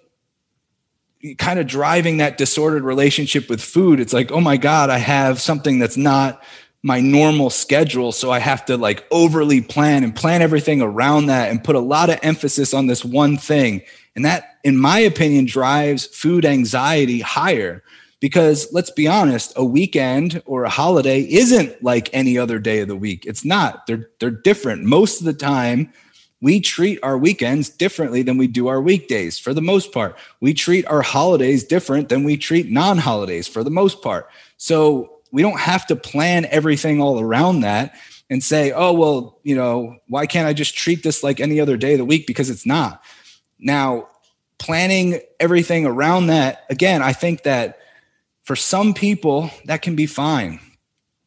kind 1.37 1.59
of 1.59 1.67
driving 1.67 2.17
that 2.17 2.37
disordered 2.37 2.83
relationship 2.83 3.49
with 3.49 3.61
food. 3.61 3.99
It's 3.99 4.13
like, 4.13 4.31
oh 4.31 4.41
my 4.41 4.57
God, 4.57 4.89
I 4.89 4.97
have 4.97 5.41
something 5.41 5.79
that's 5.79 5.97
not 5.97 6.43
my 6.83 7.01
normal 7.01 7.49
schedule. 7.49 8.11
So 8.11 8.31
I 8.31 8.39
have 8.39 8.65
to 8.65 8.77
like 8.77 9.05
overly 9.11 9.61
plan 9.61 10.03
and 10.03 10.15
plan 10.15 10.41
everything 10.41 10.81
around 10.81 11.27
that 11.27 11.49
and 11.49 11.63
put 11.63 11.75
a 11.75 11.79
lot 11.79 12.09
of 12.09 12.19
emphasis 12.21 12.73
on 12.73 12.87
this 12.87 13.03
one 13.03 13.37
thing. 13.37 13.81
And 14.15 14.25
that, 14.25 14.57
in 14.63 14.77
my 14.77 14.99
opinion, 14.99 15.45
drives 15.45 16.05
food 16.05 16.45
anxiety 16.45 17.19
higher 17.19 17.83
because 18.19 18.71
let's 18.71 18.91
be 18.91 19.07
honest, 19.07 19.53
a 19.55 19.65
weekend 19.65 20.41
or 20.45 20.63
a 20.63 20.69
holiday 20.69 21.21
isn't 21.21 21.83
like 21.83 22.09
any 22.13 22.37
other 22.37 22.59
day 22.59 22.79
of 22.79 22.87
the 22.87 22.95
week. 22.95 23.25
It's 23.25 23.45
not. 23.45 23.85
They're 23.85 24.09
they're 24.19 24.31
different. 24.31 24.83
Most 24.83 25.19
of 25.19 25.25
the 25.25 25.33
time, 25.33 25.93
we 26.41 26.59
treat 26.59 26.99
our 27.01 27.17
weekends 27.17 27.69
differently 27.69 28.21
than 28.21 28.37
we 28.37 28.47
do 28.47 28.67
our 28.67 28.79
weekdays 28.79 29.39
for 29.39 29.53
the 29.53 29.61
most 29.61 29.91
part. 29.91 30.15
We 30.39 30.53
treat 30.53 30.85
our 30.85 31.01
holidays 31.01 31.63
different 31.63 32.09
than 32.09 32.23
we 32.23 32.37
treat 32.37 32.69
non-holidays 32.69 33.47
for 33.47 33.63
the 33.63 33.71
most 33.71 34.01
part. 34.01 34.29
So 34.57 35.19
we 35.31 35.41
don't 35.41 35.59
have 35.59 35.87
to 35.87 35.95
plan 35.95 36.45
everything 36.45 37.01
all 37.01 37.19
around 37.19 37.61
that 37.61 37.95
and 38.29 38.43
say, 38.43 38.71
oh, 38.71 38.93
well, 38.93 39.39
you 39.43 39.55
know, 39.55 39.97
why 40.07 40.27
can't 40.27 40.47
I 40.47 40.53
just 40.53 40.75
treat 40.75 41.01
this 41.01 41.23
like 41.23 41.39
any 41.39 41.59
other 41.59 41.77
day 41.77 41.93
of 41.93 41.97
the 41.97 42.05
week? 42.05 42.27
Because 42.27 42.49
it's 42.49 42.65
not. 42.65 43.01
Now, 43.57 44.09
planning 44.59 45.19
everything 45.39 45.85
around 45.85 46.27
that, 46.27 46.65
again, 46.69 47.01
I 47.01 47.13
think 47.13 47.43
that 47.43 47.79
for 48.43 48.55
some 48.55 48.93
people, 48.93 49.49
that 49.65 49.81
can 49.81 49.95
be 49.95 50.05
fine. 50.05 50.59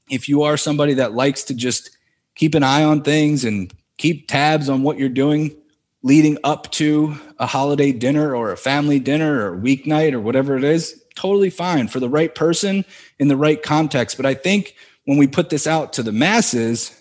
If 0.08 0.28
you 0.28 0.42
are 0.42 0.56
somebody 0.56 0.94
that 0.94 1.12
likes 1.12 1.44
to 1.44 1.54
just 1.54 1.90
keep 2.34 2.54
an 2.54 2.62
eye 2.62 2.84
on 2.84 3.02
things 3.02 3.44
and 3.44 3.72
keep 4.00 4.26
tabs 4.28 4.70
on 4.70 4.82
what 4.82 4.98
you're 4.98 5.10
doing 5.10 5.54
leading 6.02 6.38
up 6.42 6.70
to 6.70 7.14
a 7.38 7.46
holiday 7.46 7.92
dinner 7.92 8.34
or 8.34 8.50
a 8.50 8.56
family 8.56 8.98
dinner 8.98 9.46
or 9.46 9.60
weeknight 9.60 10.14
or 10.14 10.20
whatever 10.20 10.56
it 10.56 10.64
is, 10.64 11.04
totally 11.14 11.50
fine 11.50 11.86
for 11.86 12.00
the 12.00 12.08
right 12.08 12.34
person 12.34 12.82
in 13.18 13.28
the 13.28 13.36
right 13.36 13.62
context. 13.62 14.16
But 14.16 14.24
I 14.24 14.32
think 14.32 14.74
when 15.04 15.18
we 15.18 15.26
put 15.26 15.50
this 15.50 15.66
out 15.66 15.92
to 15.94 16.02
the 16.02 16.12
masses 16.12 16.98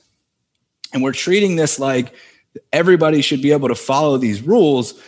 and 0.92 1.02
we're 1.02 1.14
treating 1.14 1.56
this 1.56 1.80
like 1.80 2.14
everybody 2.74 3.22
should 3.22 3.42
be 3.42 3.54
able 3.54 3.70
to 3.70 3.76
follow 3.76 4.18
these 4.18 4.42
rules, 4.42 5.02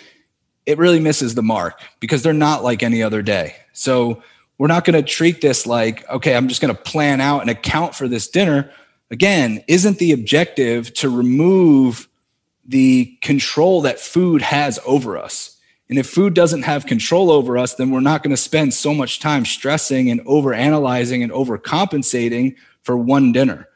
it 0.65 0.77
really 0.77 1.01
misses 1.01 1.36
the 1.36 1.43
mark 1.43 1.81
because 2.00 2.24
they're 2.24 2.31
not 2.31 2.63
like 2.63 2.83
any 2.83 3.03
other 3.03 3.21
day. 3.21 3.57
So 3.74 4.24
we're 4.57 4.67
not 4.67 4.86
going 4.86 5.03
to 5.03 5.05
treat 5.05 5.41
this 5.41 5.67
like, 5.67 6.10
okay, 6.10 6.38
I'm 6.38 6.48
just 6.48 6.62
going 6.62 6.74
to 6.74 6.81
plan 6.81 7.19
out 7.19 7.41
and 7.41 7.50
account 7.50 7.95
for 7.95 8.07
this 8.07 8.29
dinner. 8.29 8.71
Again, 9.12 9.62
isn't 9.68 9.98
the 10.00 10.13
objective 10.13 10.94
to 10.96 11.10
remove 11.10 12.08
the 12.65 13.18
control 13.22 13.82
that 13.82 14.00
food 14.00 14.41
has 14.41 14.80
over 14.86 15.18
us? 15.18 15.58
And 15.89 16.00
if 16.00 16.10
food 16.10 16.34
doesn't 16.34 16.62
have 16.62 16.86
control 16.86 17.30
over 17.30 17.58
us, 17.58 17.75
then 17.75 17.91
we're 17.91 18.00
not 18.00 18.24
going 18.24 18.32
to 18.32 18.41
spend 18.41 18.74
so 18.74 18.94
much 18.94 19.20
time 19.20 19.44
stressing 19.44 20.10
and 20.10 20.22
over 20.25 20.53
analyzing 20.53 21.22
and 21.22 21.32
overcompensating 21.34 22.56
for 22.84 22.96
one 22.96 23.34
dinner, 23.34 23.68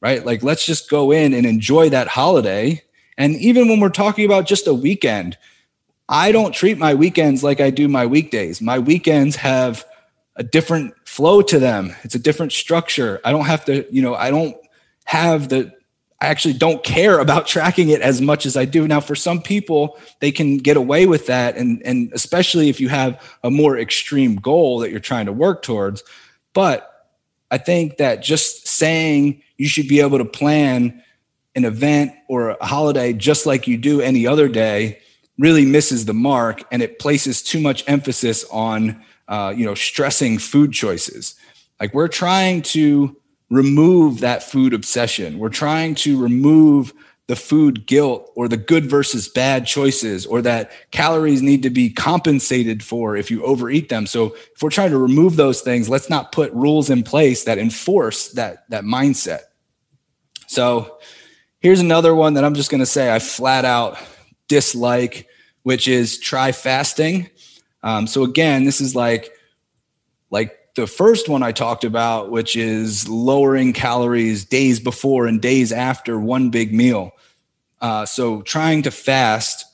right? 0.00 0.24
Like, 0.24 0.44
let's 0.44 0.64
just 0.64 0.88
go 0.88 1.10
in 1.10 1.34
and 1.34 1.44
enjoy 1.44 1.88
that 1.88 2.06
holiday. 2.06 2.84
And 3.16 3.34
even 3.34 3.68
when 3.68 3.80
we're 3.80 3.88
talking 3.88 4.24
about 4.24 4.46
just 4.46 4.68
a 4.68 4.74
weekend, 4.74 5.36
I 6.08 6.30
don't 6.30 6.54
treat 6.54 6.78
my 6.78 6.94
weekends 6.94 7.42
like 7.42 7.60
I 7.60 7.70
do 7.70 7.88
my 7.88 8.06
weekdays. 8.06 8.62
My 8.62 8.78
weekends 8.78 9.34
have 9.34 9.84
a 10.36 10.44
different 10.44 10.94
flow 11.04 11.42
to 11.42 11.58
them. 11.58 11.96
It's 12.04 12.14
a 12.14 12.20
different 12.20 12.52
structure. 12.52 13.20
I 13.24 13.32
don't 13.32 13.46
have 13.46 13.64
to, 13.64 13.84
you 13.92 14.00
know, 14.00 14.14
I 14.14 14.30
don't 14.30 14.56
have 15.08 15.48
the 15.48 15.72
I 16.20 16.26
actually 16.26 16.54
don't 16.54 16.82
care 16.84 17.18
about 17.26 17.46
tracking 17.46 17.88
it 17.88 18.00
as 18.00 18.20
much 18.20 18.44
as 18.44 18.56
I 18.56 18.64
do. 18.64 18.86
Now, 18.86 19.00
for 19.00 19.14
some 19.14 19.40
people, 19.40 19.98
they 20.20 20.30
can 20.30 20.58
get 20.58 20.76
away 20.76 21.06
with 21.06 21.26
that. 21.26 21.56
And, 21.56 21.82
and 21.84 22.12
especially 22.12 22.68
if 22.68 22.80
you 22.80 22.88
have 22.88 23.22
a 23.42 23.50
more 23.50 23.78
extreme 23.78 24.36
goal 24.36 24.80
that 24.80 24.90
you're 24.90 25.00
trying 25.00 25.26
to 25.26 25.32
work 25.32 25.62
towards. 25.62 26.02
But 26.52 26.90
I 27.50 27.58
think 27.58 27.96
that 27.96 28.22
just 28.22 28.68
saying 28.68 29.42
you 29.56 29.68
should 29.68 29.88
be 29.88 30.00
able 30.00 30.18
to 30.18 30.24
plan 30.24 31.02
an 31.54 31.64
event 31.64 32.12
or 32.28 32.50
a 32.50 32.66
holiday 32.66 33.12
just 33.12 33.46
like 33.46 33.66
you 33.66 33.78
do 33.78 34.00
any 34.00 34.26
other 34.26 34.48
day 34.48 35.00
really 35.38 35.64
misses 35.64 36.04
the 36.04 36.14
mark 36.14 36.62
and 36.70 36.82
it 36.82 36.98
places 36.98 37.42
too 37.42 37.60
much 37.60 37.82
emphasis 37.86 38.44
on 38.50 39.02
uh, 39.28 39.52
you 39.56 39.64
know 39.64 39.74
stressing 39.74 40.38
food 40.38 40.72
choices 40.72 41.34
like 41.80 41.92
we're 41.94 42.08
trying 42.08 42.62
to 42.62 43.16
remove 43.50 44.20
that 44.20 44.42
food 44.42 44.74
obsession. 44.74 45.38
We're 45.38 45.48
trying 45.48 45.94
to 45.96 46.20
remove 46.20 46.92
the 47.28 47.36
food 47.36 47.86
guilt 47.86 48.32
or 48.34 48.48
the 48.48 48.56
good 48.56 48.86
versus 48.86 49.28
bad 49.28 49.66
choices 49.66 50.24
or 50.24 50.40
that 50.42 50.72
calories 50.92 51.42
need 51.42 51.62
to 51.62 51.70
be 51.70 51.90
compensated 51.90 52.82
for 52.82 53.16
if 53.16 53.30
you 53.30 53.44
overeat 53.44 53.90
them. 53.90 54.06
So 54.06 54.34
if 54.54 54.62
we're 54.62 54.70
trying 54.70 54.90
to 54.90 54.98
remove 54.98 55.36
those 55.36 55.60
things, 55.60 55.90
let's 55.90 56.08
not 56.08 56.32
put 56.32 56.52
rules 56.54 56.88
in 56.88 57.02
place 57.02 57.44
that 57.44 57.58
enforce 57.58 58.32
that 58.32 58.68
that 58.70 58.84
mindset. 58.84 59.40
So 60.46 60.98
here's 61.60 61.80
another 61.80 62.14
one 62.14 62.34
that 62.34 62.44
I'm 62.44 62.54
just 62.54 62.70
going 62.70 62.80
to 62.80 62.86
say 62.86 63.14
I 63.14 63.18
flat 63.18 63.66
out 63.66 63.98
dislike, 64.48 65.28
which 65.64 65.86
is 65.86 66.18
try 66.18 66.52
fasting. 66.52 67.28
Um, 67.82 68.06
so 68.06 68.22
again, 68.24 68.64
this 68.64 68.80
is 68.80 68.96
like 68.96 69.30
like 70.30 70.57
the 70.78 70.86
first 70.86 71.28
one 71.28 71.42
I 71.42 71.50
talked 71.50 71.82
about, 71.82 72.30
which 72.30 72.54
is 72.54 73.08
lowering 73.08 73.72
calories 73.72 74.44
days 74.44 74.78
before 74.78 75.26
and 75.26 75.42
days 75.42 75.72
after 75.72 76.20
one 76.20 76.50
big 76.50 76.72
meal. 76.72 77.10
Uh, 77.80 78.06
so 78.06 78.42
trying 78.42 78.82
to 78.82 78.92
fast 78.92 79.64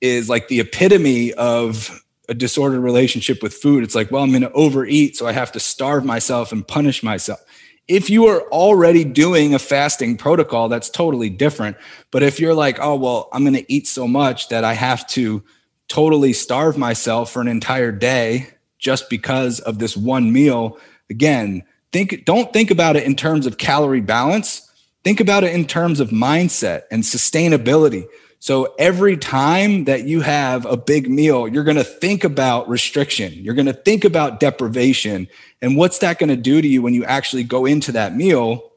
is 0.00 0.28
like 0.28 0.46
the 0.46 0.60
epitome 0.60 1.32
of 1.32 2.00
a 2.28 2.34
disordered 2.34 2.78
relationship 2.78 3.42
with 3.42 3.52
food. 3.52 3.82
It's 3.82 3.96
like, 3.96 4.12
well, 4.12 4.22
I'm 4.22 4.30
going 4.30 4.42
to 4.42 4.52
overeat, 4.52 5.16
so 5.16 5.26
I 5.26 5.32
have 5.32 5.50
to 5.52 5.60
starve 5.60 6.04
myself 6.04 6.52
and 6.52 6.66
punish 6.66 7.02
myself. 7.02 7.40
If 7.88 8.08
you 8.08 8.26
are 8.26 8.42
already 8.52 9.02
doing 9.02 9.52
a 9.52 9.58
fasting 9.58 10.16
protocol, 10.16 10.68
that's 10.68 10.90
totally 10.90 11.28
different. 11.28 11.76
But 12.12 12.22
if 12.22 12.38
you're 12.38 12.54
like, 12.54 12.78
oh, 12.80 12.94
well, 12.94 13.28
I'm 13.32 13.42
going 13.42 13.54
to 13.54 13.72
eat 13.72 13.88
so 13.88 14.06
much 14.06 14.48
that 14.50 14.62
I 14.62 14.74
have 14.74 15.08
to 15.08 15.42
totally 15.88 16.32
starve 16.32 16.78
myself 16.78 17.32
for 17.32 17.42
an 17.42 17.48
entire 17.48 17.90
day 17.90 18.46
just 18.82 19.08
because 19.08 19.60
of 19.60 19.78
this 19.78 19.96
one 19.96 20.32
meal. 20.32 20.78
Again, 21.08 21.62
think 21.92 22.24
don't 22.26 22.52
think 22.52 22.70
about 22.70 22.96
it 22.96 23.04
in 23.04 23.16
terms 23.16 23.46
of 23.46 23.56
calorie 23.56 24.00
balance. 24.02 24.68
Think 25.04 25.20
about 25.20 25.44
it 25.44 25.54
in 25.54 25.64
terms 25.66 26.00
of 26.00 26.10
mindset 26.10 26.82
and 26.90 27.02
sustainability. 27.02 28.06
So 28.40 28.74
every 28.76 29.16
time 29.16 29.84
that 29.84 30.04
you 30.04 30.20
have 30.20 30.66
a 30.66 30.76
big 30.76 31.08
meal, 31.08 31.46
you're 31.46 31.62
going 31.62 31.76
to 31.76 31.84
think 31.84 32.24
about 32.24 32.68
restriction. 32.68 33.32
You're 33.34 33.54
going 33.54 33.66
to 33.66 33.72
think 33.72 34.04
about 34.04 34.40
deprivation. 34.40 35.28
And 35.60 35.76
what's 35.76 35.98
that 35.98 36.18
going 36.18 36.28
to 36.28 36.36
do 36.36 36.60
to 36.60 36.66
you 36.66 36.82
when 36.82 36.92
you 36.92 37.04
actually 37.04 37.44
go 37.44 37.66
into 37.66 37.92
that 37.92 38.16
meal? 38.16 38.72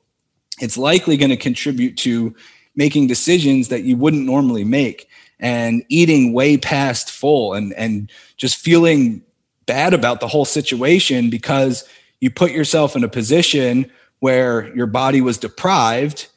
It's 0.59 0.77
likely 0.77 1.17
going 1.17 1.31
to 1.31 1.37
contribute 1.37 1.97
to 1.97 2.35
making 2.75 3.07
decisions 3.07 3.69
that 3.69 3.83
you 3.83 3.97
wouldn't 3.97 4.25
normally 4.25 4.63
make 4.63 5.09
and 5.39 5.83
eating 5.89 6.31
way 6.31 6.57
past 6.57 7.11
full 7.11 7.53
and 7.53 7.73
and 7.73 8.11
just 8.37 8.57
feeling 8.57 9.24
bad 9.65 9.93
about 9.93 10.19
the 10.19 10.27
whole 10.27 10.45
situation 10.45 11.29
because 11.29 11.87
you 12.19 12.29
put 12.29 12.51
yourself 12.51 12.95
in 12.95 13.03
a 13.03 13.09
position 13.09 13.91
where 14.19 14.73
your 14.75 14.87
body 14.87 15.21
was 15.21 15.37
deprived 15.37 16.27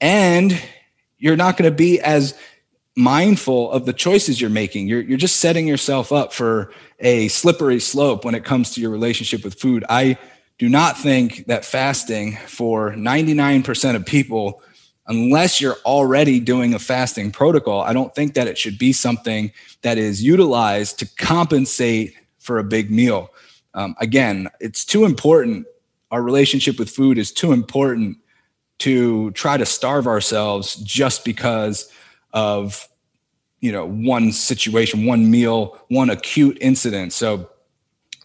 and 0.00 0.60
you're 1.18 1.36
not 1.36 1.56
going 1.56 1.70
to 1.70 1.76
be 1.76 2.00
as 2.00 2.34
mindful 2.96 3.70
of 3.72 3.86
the 3.86 3.92
choices 3.92 4.40
you're 4.40 4.50
making. 4.50 4.86
You're, 4.86 5.00
you're 5.00 5.18
just 5.18 5.36
setting 5.36 5.66
yourself 5.66 6.12
up 6.12 6.32
for 6.32 6.72
a 7.00 7.28
slippery 7.28 7.80
slope 7.80 8.24
when 8.24 8.34
it 8.34 8.44
comes 8.44 8.72
to 8.72 8.80
your 8.80 8.90
relationship 8.90 9.42
with 9.42 9.58
food. 9.58 9.84
I 9.88 10.18
do 10.58 10.68
not 10.68 10.96
think 10.96 11.46
that 11.46 11.64
fasting 11.64 12.36
for 12.46 12.92
99% 12.92 13.96
of 13.96 14.06
people, 14.06 14.62
unless 15.06 15.60
you're 15.60 15.76
already 15.84 16.38
doing 16.38 16.74
a 16.74 16.78
fasting 16.78 17.32
protocol, 17.32 17.80
I 17.80 17.92
don't 17.92 18.14
think 18.14 18.34
that 18.34 18.46
it 18.46 18.56
should 18.56 18.78
be 18.78 18.92
something 18.92 19.50
that 19.82 19.98
is 19.98 20.22
utilized 20.22 21.00
to 21.00 21.06
compensate 21.16 22.14
for 22.44 22.58
a 22.58 22.64
big 22.64 22.90
meal. 22.90 23.30
Um, 23.72 23.96
again, 23.98 24.48
it's 24.60 24.84
too 24.84 25.04
important. 25.04 25.66
Our 26.10 26.22
relationship 26.22 26.78
with 26.78 26.90
food 26.90 27.18
is 27.18 27.32
too 27.32 27.52
important 27.52 28.18
to 28.78 29.30
try 29.32 29.56
to 29.56 29.66
starve 29.66 30.06
ourselves 30.06 30.76
just 30.76 31.24
because 31.24 31.90
of 32.32 32.86
you 33.60 33.72
know 33.72 33.86
one 33.86 34.32
situation 34.32 35.06
one 35.06 35.30
meal 35.30 35.78
one 35.88 36.10
acute 36.10 36.58
incident 36.60 37.12
so 37.12 37.48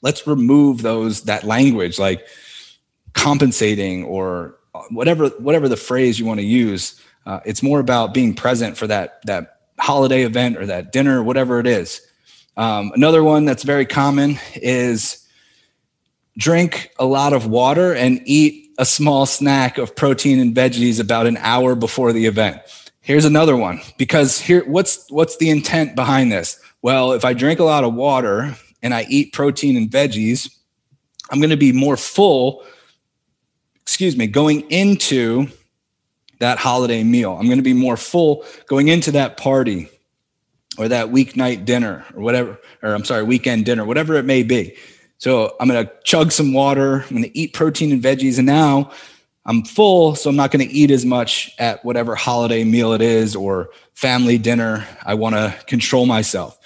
let's 0.01 0.27
remove 0.27 0.81
those 0.81 1.21
that 1.23 1.43
language 1.43 1.97
like 1.99 2.27
compensating 3.13 4.03
or 4.03 4.57
whatever 4.89 5.29
whatever 5.37 5.69
the 5.69 5.77
phrase 5.77 6.19
you 6.19 6.25
want 6.25 6.39
to 6.39 6.45
use 6.45 6.99
uh, 7.25 7.39
it's 7.45 7.61
more 7.61 7.79
about 7.79 8.13
being 8.13 8.33
present 8.33 8.75
for 8.75 8.87
that 8.87 9.21
that 9.25 9.59
holiday 9.79 10.23
event 10.23 10.57
or 10.57 10.65
that 10.65 10.91
dinner 10.91 11.23
whatever 11.23 11.59
it 11.59 11.67
is 11.67 12.01
um, 12.59 12.91
another 12.93 13.23
one 13.23 13.45
that's 13.45 13.63
very 13.63 13.85
common 13.85 14.37
is 14.55 15.25
drink 16.37 16.91
a 16.99 17.05
lot 17.05 17.33
of 17.33 17.47
water 17.47 17.93
and 17.93 18.21
eat 18.25 18.71
a 18.77 18.85
small 18.85 19.25
snack 19.25 19.77
of 19.77 19.95
protein 19.95 20.39
and 20.39 20.55
veggies 20.55 20.99
about 20.99 21.25
an 21.25 21.37
hour 21.37 21.75
before 21.75 22.13
the 22.13 22.25
event. 22.25 22.61
Here's 23.01 23.25
another 23.25 23.55
one 23.55 23.81
because 23.97 24.39
here 24.39 24.63
what's 24.65 25.09
what's 25.09 25.37
the 25.37 25.49
intent 25.49 25.95
behind 25.95 26.31
this? 26.31 26.59
Well 26.81 27.13
if 27.13 27.25
i 27.25 27.33
drink 27.33 27.59
a 27.59 27.63
lot 27.63 27.83
of 27.83 27.93
water 27.93 28.55
and 28.83 28.93
i 28.93 29.05
eat 29.09 29.33
protein 29.33 29.75
and 29.75 29.89
veggies 29.89 30.53
i'm 31.31 31.39
going 31.39 31.49
to 31.49 31.57
be 31.57 31.71
more 31.71 31.97
full 31.97 32.63
excuse 33.89 34.15
me, 34.15 34.27
going 34.27 34.61
into 34.69 35.47
that 36.37 36.59
holiday 36.59 37.03
meal. 37.03 37.35
I'm 37.35 37.47
going 37.47 37.57
to 37.57 37.63
be 37.63 37.73
more 37.73 37.97
full 37.97 38.45
going 38.67 38.87
into 38.87 39.11
that 39.13 39.35
party 39.37 39.89
or 40.79 40.87
that 40.87 41.07
weeknight 41.09 41.65
dinner 41.65 42.05
or 42.15 42.21
whatever, 42.21 42.59
or 42.81 42.93
I'm 42.93 43.05
sorry, 43.05 43.23
weekend 43.23 43.65
dinner, 43.65 43.85
whatever 43.85 44.15
it 44.15 44.25
may 44.25 44.43
be. 44.43 44.75
So 45.17 45.55
I'm 45.59 45.67
going 45.67 45.85
to 45.85 45.91
chug 46.03 46.31
some 46.31 46.53
water. 46.53 47.01
I'm 47.01 47.09
going 47.09 47.23
to 47.23 47.37
eat 47.37 47.53
protein 47.53 47.91
and 47.91 48.01
veggies. 48.01 48.37
And 48.37 48.47
now 48.47 48.91
I'm 49.45 49.63
full, 49.63 50.15
so 50.15 50.29
I'm 50.29 50.35
not 50.35 50.51
going 50.51 50.67
to 50.67 50.73
eat 50.73 50.89
as 50.89 51.05
much 51.05 51.51
at 51.59 51.83
whatever 51.85 52.15
holiday 52.15 52.63
meal 52.63 52.93
it 52.93 53.01
is 53.01 53.35
or 53.35 53.69
family 53.93 54.37
dinner. 54.37 54.87
I 55.03 55.15
want 55.15 55.35
to 55.35 55.53
control 55.67 56.05
myself. 56.05 56.57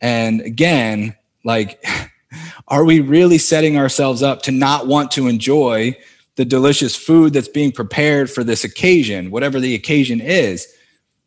And 0.00 0.40
again, 0.40 1.14
like, 1.44 1.84
are 2.68 2.84
we 2.84 3.00
really 3.00 3.38
setting 3.38 3.76
ourselves 3.76 4.22
up 4.22 4.42
to 4.42 4.50
not 4.50 4.86
want 4.86 5.10
to 5.12 5.28
enjoy 5.28 5.96
the 6.38 6.44
delicious 6.44 6.94
food 6.94 7.32
that's 7.32 7.48
being 7.48 7.72
prepared 7.72 8.30
for 8.30 8.44
this 8.44 8.62
occasion, 8.62 9.32
whatever 9.32 9.58
the 9.58 9.74
occasion 9.74 10.20
is. 10.20 10.72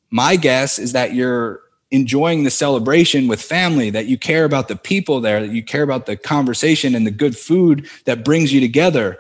My 0.10 0.38
guess 0.38 0.80
is 0.80 0.94
that 0.94 1.14
you're 1.14 1.60
enjoying 1.92 2.44
the 2.44 2.50
celebration 2.50 3.28
with 3.28 3.42
family, 3.42 3.90
that 3.90 4.06
you 4.06 4.18
care 4.18 4.46
about 4.46 4.70
the 4.70 4.76
people 4.76 5.20
there, 5.20 5.42
that 5.42 5.54
you 5.54 5.64
care 5.64 5.84
about 5.84 6.06
the 6.06 6.16
conversation 6.16 6.96
and 6.96 7.06
the 7.06 7.12
good 7.12 7.38
food 7.38 7.88
that 8.06 8.24
brings 8.24 8.52
you 8.52 8.62
together. 8.62 9.20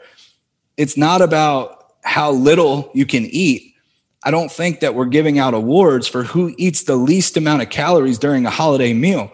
It's 0.77 0.97
not 0.97 1.21
about 1.21 1.93
how 2.03 2.31
little 2.31 2.89
you 2.93 3.05
can 3.05 3.25
eat. 3.25 3.75
I 4.23 4.31
don't 4.31 4.51
think 4.51 4.79
that 4.79 4.95
we're 4.95 5.05
giving 5.05 5.37
out 5.37 5.53
awards 5.53 6.07
for 6.07 6.23
who 6.23 6.53
eats 6.57 6.83
the 6.83 6.95
least 6.95 7.37
amount 7.37 7.61
of 7.61 7.69
calories 7.69 8.17
during 8.17 8.45
a 8.45 8.49
holiday 8.49 8.93
meal. 8.93 9.31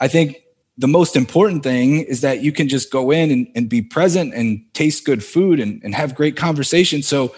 I 0.00 0.08
think 0.08 0.42
the 0.76 0.88
most 0.88 1.14
important 1.16 1.62
thing 1.62 2.00
is 2.00 2.20
that 2.20 2.42
you 2.42 2.52
can 2.52 2.68
just 2.68 2.90
go 2.90 3.10
in 3.12 3.30
and, 3.30 3.48
and 3.54 3.68
be 3.68 3.80
present 3.80 4.34
and 4.34 4.62
taste 4.74 5.04
good 5.04 5.22
food 5.24 5.60
and, 5.60 5.80
and 5.84 5.94
have 5.94 6.14
great 6.14 6.36
conversation. 6.36 7.02
So 7.02 7.34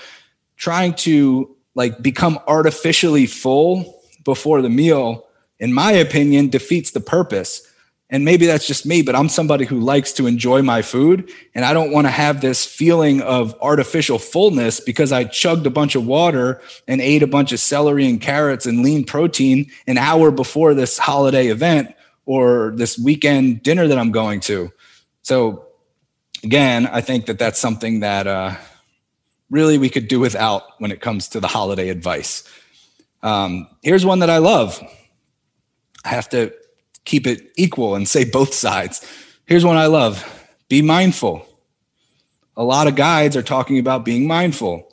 trying 0.56 0.94
to 0.94 1.54
like 1.74 2.02
become 2.02 2.38
artificially 2.48 3.26
full 3.26 4.02
before 4.24 4.62
the 4.62 4.70
meal, 4.70 5.25
in 5.58 5.72
my 5.72 5.92
opinion, 5.92 6.48
defeats 6.48 6.90
the 6.90 7.00
purpose. 7.00 7.62
And 8.08 8.24
maybe 8.24 8.46
that's 8.46 8.66
just 8.66 8.86
me, 8.86 9.02
but 9.02 9.16
I'm 9.16 9.28
somebody 9.28 9.64
who 9.64 9.80
likes 9.80 10.12
to 10.12 10.28
enjoy 10.28 10.62
my 10.62 10.80
food. 10.80 11.28
And 11.56 11.64
I 11.64 11.72
don't 11.72 11.90
want 11.90 12.06
to 12.06 12.10
have 12.10 12.40
this 12.40 12.64
feeling 12.64 13.20
of 13.20 13.56
artificial 13.60 14.20
fullness 14.20 14.78
because 14.78 15.10
I 15.10 15.24
chugged 15.24 15.66
a 15.66 15.70
bunch 15.70 15.96
of 15.96 16.06
water 16.06 16.60
and 16.86 17.00
ate 17.00 17.24
a 17.24 17.26
bunch 17.26 17.50
of 17.50 17.58
celery 17.58 18.08
and 18.08 18.20
carrots 18.20 18.64
and 18.64 18.82
lean 18.82 19.04
protein 19.04 19.72
an 19.88 19.98
hour 19.98 20.30
before 20.30 20.72
this 20.72 20.98
holiday 20.98 21.48
event 21.48 21.94
or 22.26 22.72
this 22.76 22.96
weekend 22.96 23.64
dinner 23.64 23.88
that 23.88 23.98
I'm 23.98 24.12
going 24.12 24.38
to. 24.40 24.70
So 25.22 25.66
again, 26.44 26.86
I 26.86 27.00
think 27.00 27.26
that 27.26 27.40
that's 27.40 27.58
something 27.58 28.00
that 28.00 28.28
uh, 28.28 28.54
really 29.50 29.78
we 29.78 29.88
could 29.88 30.06
do 30.06 30.20
without 30.20 30.62
when 30.78 30.92
it 30.92 31.00
comes 31.00 31.28
to 31.30 31.40
the 31.40 31.48
holiday 31.48 31.88
advice. 31.88 32.44
Um, 33.22 33.66
here's 33.82 34.06
one 34.06 34.20
that 34.20 34.30
I 34.30 34.38
love. 34.38 34.80
I 36.06 36.10
have 36.10 36.28
to 36.30 36.54
keep 37.04 37.26
it 37.26 37.52
equal 37.56 37.96
and 37.96 38.08
say 38.08 38.24
both 38.24 38.54
sides. 38.54 39.04
Here's 39.46 39.64
one 39.64 39.76
I 39.76 39.86
love 39.86 40.24
be 40.68 40.82
mindful. 40.82 41.46
A 42.56 42.64
lot 42.64 42.86
of 42.86 42.96
guides 42.96 43.36
are 43.36 43.42
talking 43.42 43.78
about 43.78 44.04
being 44.04 44.26
mindful 44.26 44.88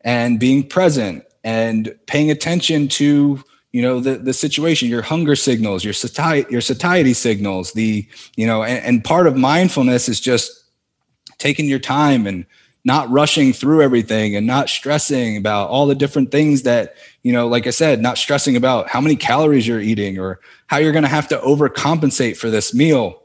and 0.00 0.40
being 0.40 0.66
present 0.66 1.24
and 1.44 1.94
paying 2.06 2.30
attention 2.30 2.88
to 2.88 3.42
you 3.72 3.82
know 3.82 4.00
the 4.00 4.16
the 4.16 4.32
situation 4.32 4.88
your 4.88 5.02
hunger 5.02 5.36
signals 5.36 5.84
your 5.84 5.92
satiety 5.92 6.50
your 6.50 6.60
satiety 6.60 7.14
signals 7.14 7.72
the 7.72 8.06
you 8.36 8.46
know 8.46 8.64
and, 8.64 8.84
and 8.84 9.04
part 9.04 9.26
of 9.26 9.36
mindfulness 9.36 10.08
is 10.08 10.20
just 10.20 10.64
taking 11.38 11.66
your 11.66 11.78
time 11.78 12.26
and 12.26 12.44
not 12.84 13.10
rushing 13.10 13.52
through 13.52 13.82
everything 13.82 14.36
and 14.36 14.46
not 14.46 14.68
stressing 14.68 15.36
about 15.36 15.68
all 15.68 15.86
the 15.86 15.94
different 15.94 16.30
things 16.30 16.62
that 16.62 16.94
you 17.22 17.32
know 17.32 17.46
like 17.46 17.66
i 17.66 17.70
said 17.70 18.00
not 18.00 18.16
stressing 18.16 18.56
about 18.56 18.88
how 18.88 19.00
many 19.00 19.16
calories 19.16 19.66
you're 19.68 19.80
eating 19.80 20.18
or 20.18 20.40
how 20.70 20.76
you're 20.76 20.92
going 20.92 21.02
to 21.02 21.08
have 21.08 21.26
to 21.26 21.38
overcompensate 21.38 22.36
for 22.36 22.48
this 22.48 22.72
meal. 22.72 23.24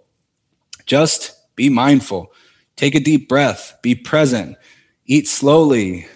Just 0.87 1.35
be 1.55 1.69
mindful. 1.69 2.33
Take 2.75 2.95
a 2.95 2.99
deep 2.99 3.29
breath. 3.29 3.77
Be 3.83 3.93
present. 3.93 4.57
Eat 5.05 5.27
slowly. 5.27 6.07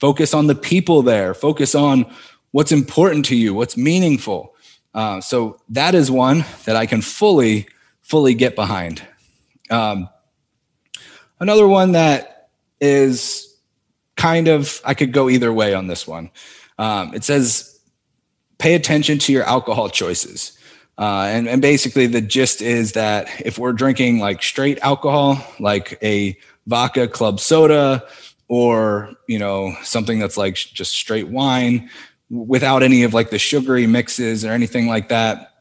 Focus 0.00 0.32
on 0.32 0.46
the 0.46 0.54
people 0.54 1.02
there. 1.02 1.34
Focus 1.34 1.74
on 1.74 2.10
what's 2.52 2.72
important 2.72 3.26
to 3.26 3.36
you, 3.36 3.52
what's 3.52 3.76
meaningful. 3.76 4.54
Uh, 4.94 5.20
so 5.20 5.58
that 5.68 5.94
is 5.94 6.10
one 6.10 6.46
that 6.64 6.74
I 6.74 6.86
can 6.86 7.02
fully, 7.02 7.68
fully 8.00 8.32
get 8.32 8.56
behind. 8.56 9.02
Um, 9.68 10.08
another 11.38 11.68
one 11.68 11.92
that 11.92 12.37
is 12.80 13.56
kind 14.16 14.48
of, 14.48 14.80
I 14.84 14.94
could 14.94 15.12
go 15.12 15.28
either 15.28 15.52
way 15.52 15.74
on 15.74 15.86
this 15.86 16.06
one. 16.06 16.30
Um, 16.78 17.14
it 17.14 17.24
says, 17.24 17.80
pay 18.58 18.74
attention 18.74 19.18
to 19.20 19.32
your 19.32 19.44
alcohol 19.44 19.88
choices. 19.88 20.58
Uh, 20.98 21.26
and, 21.28 21.48
and 21.48 21.62
basically, 21.62 22.06
the 22.06 22.20
gist 22.20 22.60
is 22.60 22.92
that 22.92 23.28
if 23.44 23.56
we're 23.56 23.72
drinking 23.72 24.18
like 24.18 24.42
straight 24.42 24.80
alcohol, 24.80 25.38
like 25.60 25.96
a 26.02 26.36
vodka 26.66 27.06
club 27.06 27.38
soda, 27.38 28.04
or 28.48 29.10
you 29.28 29.38
know 29.38 29.76
something 29.82 30.18
that's 30.18 30.36
like 30.36 30.54
just 30.54 30.92
straight 30.92 31.28
wine 31.28 31.88
without 32.30 32.82
any 32.82 33.04
of 33.04 33.14
like 33.14 33.30
the 33.30 33.38
sugary 33.38 33.86
mixes 33.86 34.44
or 34.44 34.50
anything 34.50 34.88
like 34.88 35.08
that. 35.08 35.52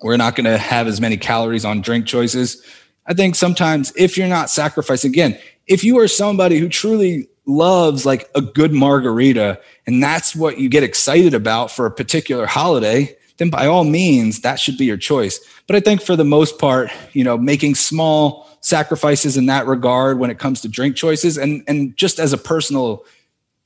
We're 0.00 0.16
not 0.16 0.36
going 0.36 0.44
to 0.44 0.56
have 0.56 0.86
as 0.86 1.00
many 1.00 1.16
calories 1.16 1.64
on 1.64 1.80
drink 1.80 2.06
choices. 2.06 2.64
I 3.06 3.14
think 3.14 3.34
sometimes 3.34 3.92
if 3.96 4.16
you're 4.16 4.28
not 4.28 4.48
sacrificing, 4.48 5.10
again, 5.10 5.38
if 5.68 5.84
you 5.84 5.98
are 5.98 6.08
somebody 6.08 6.58
who 6.58 6.68
truly 6.68 7.28
loves 7.46 8.04
like 8.04 8.28
a 8.34 8.40
good 8.40 8.72
margarita 8.72 9.60
and 9.86 10.02
that's 10.02 10.34
what 10.34 10.58
you 10.58 10.68
get 10.68 10.82
excited 10.82 11.34
about 11.34 11.70
for 11.70 11.86
a 11.86 11.90
particular 11.90 12.46
holiday, 12.46 13.16
then 13.38 13.50
by 13.50 13.66
all 13.66 13.84
means, 13.84 14.40
that 14.40 14.58
should 14.58 14.76
be 14.76 14.84
your 14.84 14.96
choice. 14.96 15.40
But 15.66 15.76
I 15.76 15.80
think 15.80 16.02
for 16.02 16.16
the 16.16 16.24
most 16.24 16.58
part, 16.58 16.90
you 17.12 17.22
know, 17.22 17.38
making 17.38 17.76
small 17.76 18.48
sacrifices 18.60 19.36
in 19.36 19.46
that 19.46 19.66
regard 19.66 20.18
when 20.18 20.30
it 20.30 20.38
comes 20.38 20.60
to 20.62 20.68
drink 20.68 20.96
choices 20.96 21.38
and 21.38 21.62
and 21.68 21.96
just 21.96 22.18
as 22.18 22.32
a 22.32 22.38
personal 22.38 23.04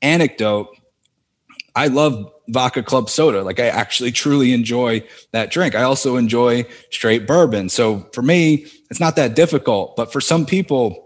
anecdote, 0.02 0.68
I 1.74 1.86
love 1.86 2.30
vodka 2.48 2.82
club 2.82 3.08
soda. 3.08 3.42
Like 3.42 3.58
I 3.58 3.68
actually 3.68 4.12
truly 4.12 4.52
enjoy 4.52 5.02
that 5.30 5.50
drink. 5.50 5.74
I 5.74 5.82
also 5.82 6.16
enjoy 6.16 6.66
straight 6.90 7.26
bourbon. 7.26 7.68
So 7.68 8.00
for 8.12 8.22
me, 8.22 8.66
it's 8.90 9.00
not 9.00 9.16
that 9.16 9.34
difficult. 9.34 9.96
But 9.96 10.12
for 10.12 10.20
some 10.20 10.44
people, 10.44 11.01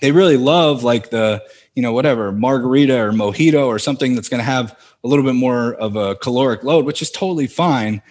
they 0.00 0.12
really 0.12 0.36
love 0.36 0.82
like 0.82 1.10
the, 1.10 1.42
you 1.74 1.82
know, 1.82 1.92
whatever, 1.92 2.32
margarita 2.32 2.98
or 2.98 3.12
mojito 3.12 3.66
or 3.66 3.78
something 3.78 4.14
that's 4.14 4.28
going 4.28 4.40
to 4.40 4.44
have 4.44 4.78
a 5.02 5.08
little 5.08 5.24
bit 5.24 5.34
more 5.34 5.74
of 5.74 5.96
a 5.96 6.14
caloric 6.16 6.62
load, 6.62 6.84
which 6.84 7.02
is 7.02 7.10
totally 7.10 7.46
fine. 7.46 8.02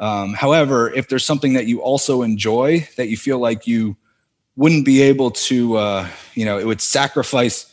Um, 0.00 0.34
however, 0.34 0.92
if 0.92 1.08
there's 1.08 1.24
something 1.24 1.52
that 1.52 1.66
you 1.66 1.80
also 1.80 2.22
enjoy 2.22 2.86
that 2.96 3.08
you 3.08 3.16
feel 3.16 3.38
like 3.38 3.66
you 3.66 3.96
wouldn't 4.56 4.84
be 4.84 5.00
able 5.02 5.30
to, 5.30 5.76
uh, 5.76 6.08
you 6.34 6.44
know, 6.44 6.58
it 6.58 6.66
would 6.66 6.80
sacrifice 6.80 7.72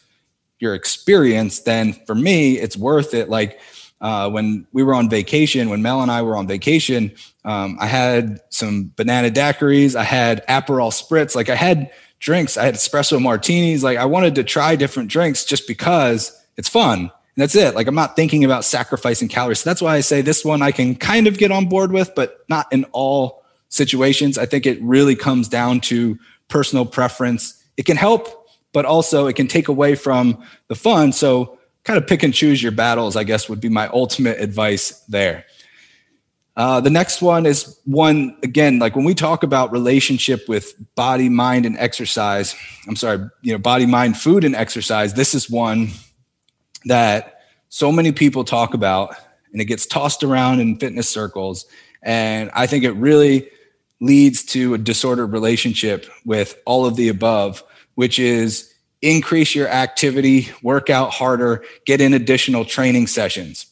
your 0.60 0.76
experience, 0.76 1.62
then 1.62 1.94
for 2.06 2.16
me, 2.16 2.58
it's 2.58 2.78
worth 2.78 3.14
it. 3.14 3.30
Like 3.30 3.60
uh, 4.02 4.30
when 4.30 4.68
we 4.72 4.84
were 4.84 4.94
on 4.94 5.10
vacation, 5.10 5.70
when 5.70 5.82
Mel 5.82 6.02
and 6.02 6.12
I 6.12 6.22
were 6.22 6.38
on 6.38 6.48
vacation, 6.48 7.12
um, 7.46 7.78
I 7.80 7.88
had 7.88 8.40
some 8.50 8.92
banana 8.96 9.30
daiquiris, 9.30 9.96
I 9.96 10.04
had 10.04 10.46
Aperol 10.48 10.92
spritz, 10.92 11.36
like 11.36 11.50
I 11.50 11.56
had 11.56 11.92
drinks, 12.20 12.58
I 12.58 12.66
had 12.66 12.76
espresso 12.76 13.22
martinis. 13.22 13.84
Like 13.84 13.98
I 13.98 14.06
wanted 14.06 14.36
to 14.36 14.44
try 14.44 14.76
different 14.76 15.10
drinks 15.10 15.46
just 15.46 15.68
because 15.68 16.38
it's 16.58 16.70
fun. 16.70 17.00
And 17.00 17.12
that's 17.36 17.56
it. 17.56 17.76
Like 17.76 17.88
I'm 17.88 17.96
not 17.96 18.16
thinking 18.16 18.44
about 18.44 18.66
sacrificing 18.66 19.28
calories. 19.28 19.60
So 19.60 19.70
that's 19.70 19.82
why 19.82 19.96
I 19.96 20.02
say 20.02 20.22
this 20.22 20.44
one 20.44 20.62
I 20.62 20.72
can 20.72 20.96
kind 20.96 21.28
of 21.28 21.38
get 21.38 21.52
on 21.52 21.68
board 21.68 21.92
with, 21.92 22.14
but 22.16 22.46
not 22.50 22.72
in 22.72 22.86
all 22.92 23.44
situations. 23.70 24.38
I 24.38 24.46
think 24.46 24.66
it 24.66 24.82
really 24.82 25.16
comes 25.16 25.48
down 25.48 25.80
to 25.82 26.18
personal 26.48 26.86
preference. 26.86 27.64
It 27.78 27.86
can 27.86 27.98
help 27.98 28.40
but 28.74 28.86
also 28.86 29.28
it 29.28 29.36
can 29.36 29.48
take 29.48 29.68
away 29.68 29.96
from 29.96 30.44
the 30.68 30.76
fun. 30.76 31.12
So 31.12 31.58
kind 31.84 31.98
of 31.98 32.08
pick 32.08 32.24
and 32.24 32.34
choose 32.34 32.62
your 32.62 32.72
battles, 32.72 33.16
I 33.16 33.24
guess 33.24 33.50
would 33.50 33.62
be 33.62 33.70
my 33.70 33.88
ultimate 33.88 34.40
advice 34.40 35.00
there. 35.08 35.46
Uh, 36.56 36.82
the 36.82 36.90
next 36.90 37.22
one 37.22 37.46
is 37.46 37.80
one, 37.86 38.36
again, 38.44 38.80
like 38.80 38.96
when 38.96 39.06
we 39.06 39.14
talk 39.14 39.44
about 39.44 39.72
relationship 39.72 40.50
with 40.50 40.74
body, 40.96 41.30
mind, 41.30 41.66
and 41.66 41.78
exercise, 41.78 42.56
I'm 42.88 42.96
sorry, 42.96 43.30
you 43.42 43.54
know, 43.54 43.58
body, 43.58 43.86
mind, 43.86 44.18
food, 44.18 44.44
and 44.44 44.56
exercise, 44.56 45.14
this 45.14 45.34
is 45.34 45.50
one 45.50 45.90
that 46.86 47.42
so 47.70 47.92
many 47.92 48.12
people 48.12 48.44
talk 48.44 48.74
about 48.74 49.16
and 49.52 49.62
it 49.62 49.66
gets 49.66 49.86
tossed 49.86 50.24
around 50.24 50.60
in 50.60 50.78
fitness 50.78 51.10
circles. 51.10 51.66
And 52.04 52.52
I 52.54 52.68
think 52.68 52.84
it 52.84 52.92
really 52.92 53.50
leads 54.02 54.44
to 54.44 54.74
a 54.74 54.78
disordered 54.78 55.32
relationship 55.32 56.06
with 56.26 56.58
all 56.66 56.86
of 56.86 56.96
the 56.96 57.10
above, 57.10 57.64
which 57.96 58.20
is 58.20 58.74
increase 59.02 59.56
your 59.56 59.68
activity, 59.68 60.50
work 60.62 60.90
out 60.90 61.12
harder, 61.12 61.64
get 61.86 62.02
in 62.02 62.14
additional 62.14 62.66
training 62.66 63.08
sessions. 63.08 63.66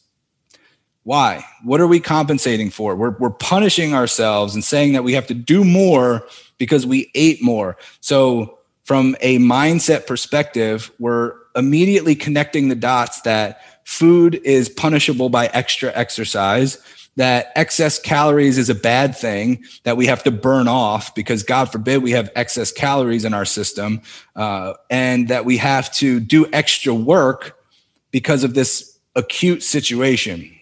Why? 1.08 1.42
What 1.64 1.80
are 1.80 1.86
we 1.86 2.00
compensating 2.00 2.68
for? 2.68 2.94
We're, 2.94 3.16
we're 3.16 3.30
punishing 3.30 3.94
ourselves 3.94 4.54
and 4.54 4.62
saying 4.62 4.92
that 4.92 5.04
we 5.04 5.14
have 5.14 5.26
to 5.28 5.32
do 5.32 5.64
more 5.64 6.26
because 6.58 6.84
we 6.84 7.10
ate 7.14 7.42
more. 7.42 7.78
So, 8.00 8.58
from 8.84 9.16
a 9.22 9.38
mindset 9.38 10.06
perspective, 10.06 10.90
we're 10.98 11.32
immediately 11.56 12.14
connecting 12.14 12.68
the 12.68 12.74
dots 12.74 13.22
that 13.22 13.62
food 13.84 14.34
is 14.44 14.68
punishable 14.68 15.30
by 15.30 15.46
extra 15.54 15.90
exercise, 15.94 16.76
that 17.16 17.52
excess 17.56 17.98
calories 17.98 18.58
is 18.58 18.68
a 18.68 18.74
bad 18.74 19.16
thing 19.16 19.64
that 19.84 19.96
we 19.96 20.04
have 20.04 20.22
to 20.24 20.30
burn 20.30 20.68
off 20.68 21.14
because, 21.14 21.42
God 21.42 21.72
forbid, 21.72 22.02
we 22.02 22.10
have 22.10 22.28
excess 22.36 22.70
calories 22.70 23.24
in 23.24 23.32
our 23.32 23.46
system, 23.46 24.02
uh, 24.36 24.74
and 24.90 25.28
that 25.28 25.46
we 25.46 25.56
have 25.56 25.90
to 25.94 26.20
do 26.20 26.46
extra 26.52 26.92
work 26.92 27.58
because 28.10 28.44
of 28.44 28.52
this 28.52 28.98
acute 29.16 29.62
situation. 29.62 30.54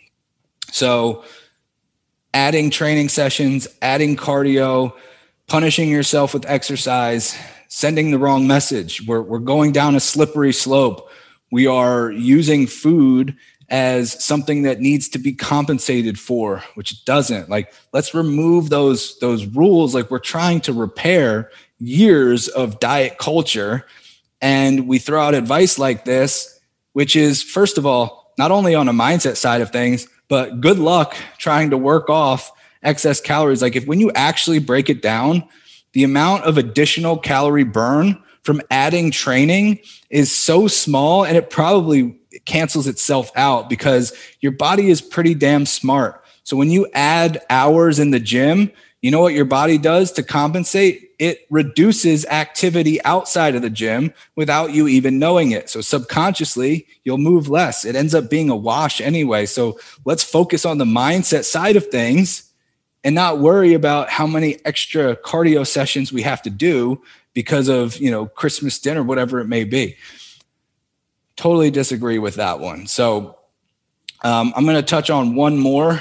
So, 0.73 1.25
adding 2.35 2.71
training 2.71 3.09
sessions, 3.09 3.67
adding 3.81 4.17
cardio, 4.17 4.93
punishing 5.47 5.89
yourself 5.89 6.35
with 6.35 6.45
exercise, 6.47 7.37
sending 7.69 8.11
the 8.11 8.19
wrong 8.19 8.47
message. 8.47 9.07
We're, 9.07 9.23
we're 9.23 9.39
going 9.39 9.73
down 9.73 9.95
a 9.95 10.01
slippery 10.01 10.53
slope. 10.53 11.11
We 11.51 11.67
are 11.67 12.11
using 12.11 12.67
food 12.67 13.37
as 13.69 14.23
something 14.25 14.63
that 14.63 14.81
needs 14.81 15.09
to 15.09 15.19
be 15.19 15.33
compensated 15.33 16.19
for, 16.19 16.63
which 16.75 16.93
it 16.93 16.99
doesn't. 17.05 17.49
Like, 17.49 17.73
let's 17.93 18.15
remove 18.15 18.69
those, 18.69 19.19
those 19.19 19.45
rules. 19.47 19.95
Like, 19.95 20.11
we're 20.11 20.19
trying 20.19 20.61
to 20.63 20.73
repair 20.73 21.51
years 21.79 22.49
of 22.49 22.79
diet 22.81 23.19
culture. 23.19 23.87
And 24.41 24.87
we 24.87 24.99
throw 24.99 25.21
out 25.21 25.35
advice 25.35 25.79
like 25.79 26.05
this, 26.05 26.61
which 26.93 27.17
is, 27.17 27.43
first 27.43 27.79
of 27.79 27.87
all, 27.87 28.33
not 28.39 28.51
only 28.51 28.75
on 28.75 28.89
a 28.89 28.93
mindset 28.93 29.37
side 29.37 29.63
of 29.63 29.71
things, 29.71 30.07
but 30.29 30.61
good 30.61 30.79
luck 30.79 31.17
trying 31.39 31.71
to 31.71 31.79
work 31.79 32.11
off 32.11 32.53
excess 32.83 33.21
calories. 33.21 33.63
Like 33.63 33.77
if 33.77 33.87
when 33.87 34.01
you 34.01 34.11
actually 34.13 34.59
break 34.59 34.89
it 34.89 35.03
down, 35.03 35.45
the 35.93 36.05
amount 36.05 36.45
of 36.45 36.59
additional 36.59 37.17
calorie 37.19 37.65
burn 37.65 38.23
from 38.43 38.63
adding 38.71 39.11
training 39.11 39.81
is 40.11 40.31
so 40.31 40.69
small 40.69 41.25
and 41.25 41.37
it 41.37 41.51
probably 41.51 42.19
cancels 42.45 42.87
itself 42.87 43.31
out 43.35 43.69
because 43.69 44.13
your 44.41 44.53
body 44.53 44.91
is 44.91 45.01
pretty 45.01 45.35
damn 45.35 45.67
smart. 45.67 46.23
So 46.45 46.57
when 46.57 46.71
you 46.71 46.87
add 46.95 47.41
hours 47.51 47.99
in 47.99 48.13
the 48.13 48.21
gym, 48.21 48.71
you 49.07 49.13
know 49.13 49.21
what 49.21 49.35
your 49.35 49.45
body 49.45 49.79
does 49.79 50.11
to 50.11 50.25
compensate? 50.25 51.13
It 51.21 51.47
reduces 51.49 52.27
activity 52.27 53.01
outside 53.05 53.55
of 53.55 53.63
the 53.63 53.71
gym 53.71 54.13
without 54.35 54.73
you 54.73 54.89
even 54.89 55.21
knowing 55.21 55.53
it. 55.53 55.71
So 55.71 55.81
subconsciously, 55.81 56.89
you'll 57.05 57.19
move 57.19 57.49
less. 57.49 57.85
It 57.85 57.95
ends 57.95 58.17
up 58.17 58.29
being 58.29 58.51
a 58.51 58.57
wash 58.57 59.01
anyway. 59.01 59.47
So 59.47 59.79
let's 60.05 60.25
focus 60.25 60.67
on 60.67 60.79
the 60.79 60.85
mindset 60.85 61.45
side 61.45 61.77
of 61.77 61.87
things 61.87 62.53
and 63.05 63.15
not 63.15 63.39
worry 63.39 63.75
about 63.75 64.11
how 64.11 64.27
many 64.27 64.59
extra 64.65 65.15
cardio 65.15 65.65
sessions 65.65 66.13
we 66.13 66.23
have 66.23 66.43
to 66.43 66.51
do 66.51 67.01
because 67.33 67.69
of, 67.69 67.97
you 67.99 68.11
know, 68.11 68.27
Christmas 68.27 68.77
dinner, 68.81 69.05
whatever 69.05 69.39
it 69.39 69.47
may 69.47 69.63
be. 69.63 69.95
Totally 71.37 71.71
disagree 71.71 72.19
with 72.19 72.35
that 72.35 72.59
one. 72.59 72.89
So 72.89 73.39
um, 74.25 74.53
I'm 74.57 74.65
going 74.65 74.75
to 74.75 74.83
touch 74.83 75.11
on 75.11 75.37
one 75.37 75.59
more 75.59 76.01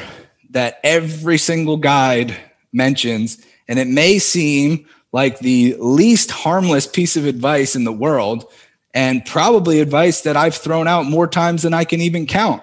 that 0.49 0.79
every 0.83 1.37
single 1.37 1.77
guide 1.77 2.35
mentions, 2.75 3.43
and 3.67 3.79
it 3.79 3.87
may 3.87 4.19
seem 4.19 4.85
like 5.11 5.39
the 5.39 5.75
least 5.79 6.29
harmless 6.29 6.85
piece 6.85 7.15
of 7.15 7.25
advice 7.25 7.75
in 7.75 7.85
the 7.85 7.93
world, 7.93 8.51
and 8.93 9.25
probably 9.25 9.79
advice 9.79 10.21
that 10.21 10.37
I've 10.37 10.55
thrown 10.55 10.87
out 10.87 11.05
more 11.05 11.27
times 11.27 11.63
than 11.63 11.73
I 11.73 11.85
can 11.85 12.01
even 12.01 12.27
count, 12.27 12.61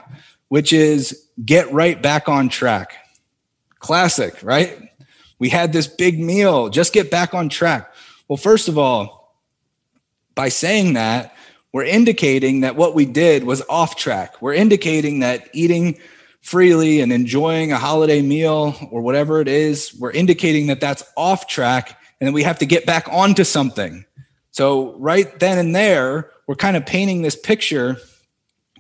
which 0.48 0.72
is 0.72 1.26
get 1.44 1.72
right 1.72 2.00
back 2.00 2.28
on 2.28 2.48
track. 2.48 2.94
Classic, 3.78 4.34
right? 4.42 4.90
We 5.38 5.48
had 5.48 5.72
this 5.72 5.86
big 5.86 6.20
meal, 6.20 6.68
just 6.68 6.92
get 6.92 7.10
back 7.10 7.34
on 7.34 7.48
track. 7.48 7.92
Well, 8.28 8.36
first 8.36 8.68
of 8.68 8.78
all, 8.78 9.36
by 10.34 10.48
saying 10.48 10.92
that, 10.94 11.34
we're 11.72 11.84
indicating 11.84 12.60
that 12.60 12.76
what 12.76 12.94
we 12.94 13.06
did 13.06 13.44
was 13.44 13.62
off 13.68 13.96
track. 13.96 14.40
We're 14.42 14.54
indicating 14.54 15.20
that 15.20 15.48
eating 15.52 15.98
freely 16.42 17.00
and 17.00 17.12
enjoying 17.12 17.72
a 17.72 17.78
holiday 17.78 18.20
meal 18.20 18.76
or 18.90 19.00
whatever 19.00 19.40
it 19.40 19.48
is, 19.48 19.94
we're 19.98 20.10
indicating 20.10 20.66
that 20.66 20.80
that's 20.80 21.02
off 21.16 21.46
track 21.48 21.98
and 22.20 22.34
we 22.34 22.42
have 22.42 22.58
to 22.58 22.66
get 22.66 22.84
back 22.84 23.08
onto 23.10 23.44
something. 23.44 24.04
So, 24.50 24.92
right 24.98 25.38
then 25.40 25.58
and 25.58 25.74
there, 25.74 26.30
we're 26.46 26.56
kind 26.56 26.76
of 26.76 26.84
painting 26.84 27.22
this 27.22 27.36
picture 27.36 27.96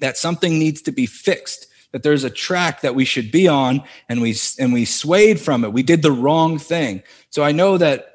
that 0.00 0.18
something 0.18 0.58
needs 0.58 0.82
to 0.82 0.92
be 0.92 1.06
fixed 1.06 1.68
that 1.92 2.02
there's 2.02 2.24
a 2.24 2.30
track 2.30 2.80
that 2.80 2.94
we 2.94 3.04
should 3.04 3.30
be 3.30 3.46
on 3.46 3.82
and 4.08 4.20
we 4.20 4.34
and 4.58 4.72
we 4.72 4.84
swayed 4.84 5.38
from 5.38 5.64
it 5.64 5.72
we 5.72 5.82
did 5.82 6.02
the 6.02 6.12
wrong 6.12 6.58
thing 6.58 7.02
so 7.30 7.44
i 7.44 7.52
know 7.52 7.78
that 7.78 8.11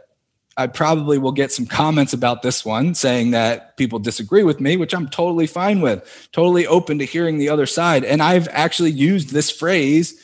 I 0.58 0.65
probably 0.65 1.20
will 1.20 1.32
get 1.32 1.52
some 1.52 1.67
comments 1.67 2.13
about 2.13 2.41
this 2.41 2.65
one 2.65 2.96
saying 2.96 3.32
that 3.32 3.78
people 3.78 4.00
disagree 4.00 4.43
with 4.43 4.60
me, 4.60 4.76
which 4.76 4.93
I'm 4.96 5.08
totally 5.08 5.46
fine 5.46 5.82
with, 5.82 6.28
totally 6.32 6.65
open 6.65 6.98
to 6.98 7.06
hearing 7.06 7.38
the 7.38 7.50
other 7.50 7.67
side. 7.67 8.04
And 8.04 8.24
I've 8.24 8.48
actually 8.52 8.91
used 8.91 9.30
this 9.30 9.52
phrase 9.52 10.20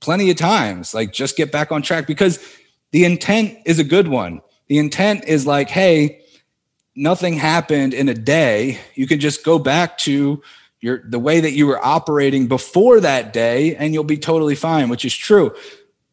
plenty 0.00 0.30
of 0.30 0.36
times, 0.36 0.92
like 0.92 1.12
just 1.12 1.36
get 1.36 1.50
back 1.50 1.72
on 1.72 1.80
track 1.80 2.06
because 2.06 2.38
the 2.92 3.06
intent 3.06 3.56
is 3.64 3.78
a 3.78 3.84
good 3.84 4.08
one. 4.08 4.42
The 4.68 4.76
intent 4.76 5.24
is 5.24 5.46
like, 5.46 5.70
hey, 5.70 6.20
nothing 6.94 7.34
happened 7.34 7.94
in 7.94 8.10
a 8.10 8.14
day. 8.14 8.78
You 8.94 9.06
can 9.06 9.20
just 9.20 9.42
go 9.42 9.58
back 9.58 9.96
to 9.98 10.42
your 10.80 11.02
the 11.08 11.18
way 11.18 11.40
that 11.40 11.52
you 11.52 11.66
were 11.66 11.84
operating 11.84 12.46
before 12.46 13.00
that 13.00 13.32
day 13.32 13.74
and 13.76 13.94
you'll 13.94 14.04
be 14.04 14.18
totally 14.18 14.54
fine, 14.54 14.90
which 14.90 15.06
is 15.06 15.14
true. 15.14 15.54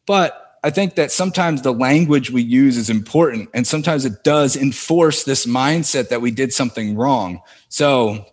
But 0.06 0.45
I 0.66 0.70
think 0.70 0.96
that 0.96 1.12
sometimes 1.12 1.62
the 1.62 1.72
language 1.72 2.32
we 2.32 2.42
use 2.42 2.76
is 2.76 2.90
important 2.90 3.50
and 3.54 3.64
sometimes 3.64 4.04
it 4.04 4.24
does 4.24 4.56
enforce 4.56 5.22
this 5.22 5.46
mindset 5.46 6.08
that 6.08 6.20
we 6.20 6.32
did 6.32 6.52
something 6.52 6.96
wrong. 6.96 7.40
So, 7.68 8.26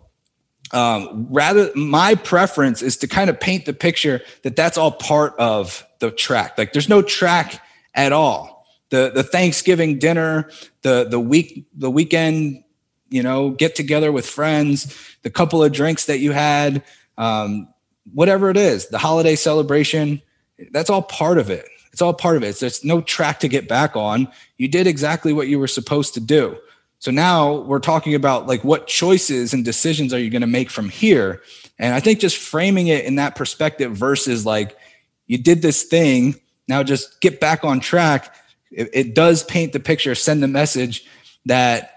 um, 0.72 1.28
rather, 1.30 1.70
my 1.76 2.16
preference 2.16 2.82
is 2.82 2.96
to 2.96 3.06
kind 3.06 3.30
of 3.30 3.38
paint 3.38 3.66
the 3.66 3.72
picture 3.72 4.20
that 4.42 4.56
that's 4.56 4.76
all 4.76 4.90
part 4.90 5.36
of 5.38 5.86
the 6.00 6.10
track. 6.10 6.58
Like 6.58 6.72
there's 6.72 6.88
no 6.88 7.02
track 7.02 7.62
at 7.94 8.12
all. 8.12 8.66
The, 8.90 9.12
the 9.14 9.22
Thanksgiving 9.22 10.00
dinner, 10.00 10.50
the, 10.82 11.06
the 11.08 11.20
week, 11.20 11.66
the 11.72 11.88
weekend, 11.88 12.64
you 13.10 13.22
know, 13.22 13.50
get 13.50 13.76
together 13.76 14.10
with 14.10 14.26
friends, 14.26 14.92
the 15.22 15.30
couple 15.30 15.62
of 15.62 15.70
drinks 15.70 16.06
that 16.06 16.18
you 16.18 16.32
had, 16.32 16.82
um, 17.16 17.68
whatever 18.12 18.50
it 18.50 18.56
is, 18.56 18.88
the 18.88 18.98
holiday 18.98 19.36
celebration, 19.36 20.20
that's 20.72 20.90
all 20.90 21.02
part 21.02 21.38
of 21.38 21.48
it 21.48 21.68
it's 21.94 22.02
all 22.02 22.12
part 22.12 22.36
of 22.36 22.42
it. 22.42 22.58
There's 22.58 22.82
no 22.82 23.00
track 23.00 23.38
to 23.38 23.48
get 23.48 23.68
back 23.68 23.94
on. 23.94 24.26
You 24.58 24.66
did 24.66 24.88
exactly 24.88 25.32
what 25.32 25.46
you 25.46 25.60
were 25.60 25.68
supposed 25.68 26.12
to 26.14 26.20
do. 26.20 26.58
So 26.98 27.12
now 27.12 27.58
we're 27.58 27.78
talking 27.78 28.16
about 28.16 28.48
like 28.48 28.64
what 28.64 28.88
choices 28.88 29.54
and 29.54 29.64
decisions 29.64 30.12
are 30.12 30.18
you 30.18 30.28
going 30.28 30.40
to 30.40 30.48
make 30.48 30.70
from 30.70 30.88
here? 30.88 31.40
And 31.78 31.94
I 31.94 32.00
think 32.00 32.18
just 32.18 32.36
framing 32.36 32.88
it 32.88 33.04
in 33.04 33.14
that 33.14 33.36
perspective 33.36 33.92
versus 33.96 34.44
like 34.44 34.76
you 35.28 35.38
did 35.38 35.62
this 35.62 35.84
thing, 35.84 36.34
now 36.66 36.82
just 36.82 37.20
get 37.20 37.38
back 37.38 37.62
on 37.62 37.78
track. 37.78 38.34
It, 38.72 38.90
it 38.92 39.14
does 39.14 39.44
paint 39.44 39.72
the 39.72 39.78
picture, 39.78 40.16
send 40.16 40.42
the 40.42 40.48
message 40.48 41.06
that 41.46 41.93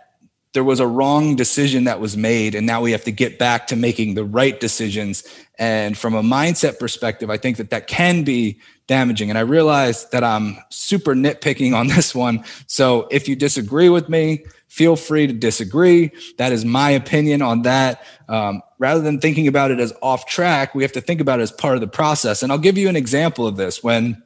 there 0.54 0.64
was 0.64 0.80
a 0.80 0.88
wrong 0.88 1.36
decision 1.36 1.84
that 1.84 2.00
was 2.00 2.18
made 2.18 2.56
and 2.56 2.66
now 2.66 2.82
we 2.82 2.92
have 2.92 3.04
to 3.04 3.12
get 3.12 3.38
back 3.38 3.68
to 3.68 3.76
making 3.76 4.16
the 4.16 4.24
right 4.24 4.60
decisions 4.60 5.24
and 5.60 5.98
from 5.98 6.14
a 6.14 6.24
mindset 6.24 6.80
perspective 6.80 7.30
i 7.30 7.38
think 7.38 7.58
that 7.58 7.70
that 7.70 7.88
can 7.88 8.24
be 8.24 8.60
damaging. 8.88 9.30
And 9.30 9.38
I 9.38 9.42
realize 9.42 10.10
that 10.10 10.24
I'm 10.24 10.58
super 10.70 11.14
nitpicking 11.14 11.76
on 11.76 11.88
this 11.96 12.16
one. 12.16 12.44
So 12.66 13.08
if 13.12 13.28
you 13.28 13.36
disagree 13.36 13.90
with 13.90 14.10
me, 14.10 14.46
feel 14.68 14.96
free 14.96 15.28
to 15.28 15.34
disagree. 15.34 16.12
That 16.38 16.52
is 16.52 16.66
my 16.66 16.90
opinion 16.90 17.42
on 17.42 17.62
that. 17.64 18.04
Um, 18.28 18.62
rather 18.80 19.02
than 19.02 19.20
thinking 19.20 19.48
about 19.48 19.72
it 19.72 19.80
as 19.80 19.94
off 20.02 20.26
track, 20.26 20.74
we 20.74 20.84
have 20.84 20.92
to 20.94 21.02
think 21.02 21.22
about 21.22 21.40
it 21.40 21.44
as 21.44 21.52
part 21.52 21.76
of 21.76 21.82
the 21.82 21.88
process. 21.88 22.44
And 22.44 22.52
I'll 22.52 22.58
give 22.58 22.78
you 22.78 22.90
an 22.90 22.96
example 22.96 23.46
of 23.46 23.58
this. 23.58 23.84
When 23.84 24.24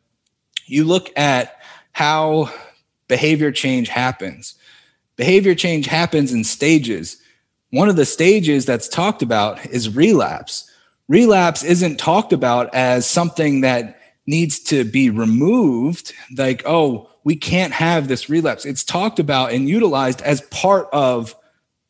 you 0.65 0.85
look 0.85 1.11
at 1.17 1.59
how 1.91 2.51
behavior 3.07 3.51
change 3.51 3.89
happens, 3.89 4.55
behavior 5.15 5.55
change 5.55 5.85
happens 5.85 6.33
in 6.33 6.43
stages. 6.43 7.17
one 7.71 7.87
of 7.87 7.95
the 7.95 8.05
stages 8.05 8.65
that's 8.65 8.89
talked 8.89 9.21
about 9.21 9.65
is 9.67 9.95
relapse. 9.95 10.69
Relapse 11.07 11.63
isn't 11.63 11.97
talked 11.97 12.33
about 12.33 12.73
as 12.75 13.09
something 13.09 13.61
that 13.61 13.99
needs 14.27 14.59
to 14.59 14.83
be 14.83 15.09
removed, 15.09 16.13
like, 16.37 16.63
oh, 16.65 17.09
we 17.23 17.35
can't 17.35 17.73
have 17.73 18.07
this 18.07 18.29
relapse. 18.29 18.65
It's 18.65 18.83
talked 18.83 19.19
about 19.19 19.51
and 19.51 19.69
utilized 19.69 20.21
as 20.21 20.41
part 20.41 20.87
of 20.91 21.35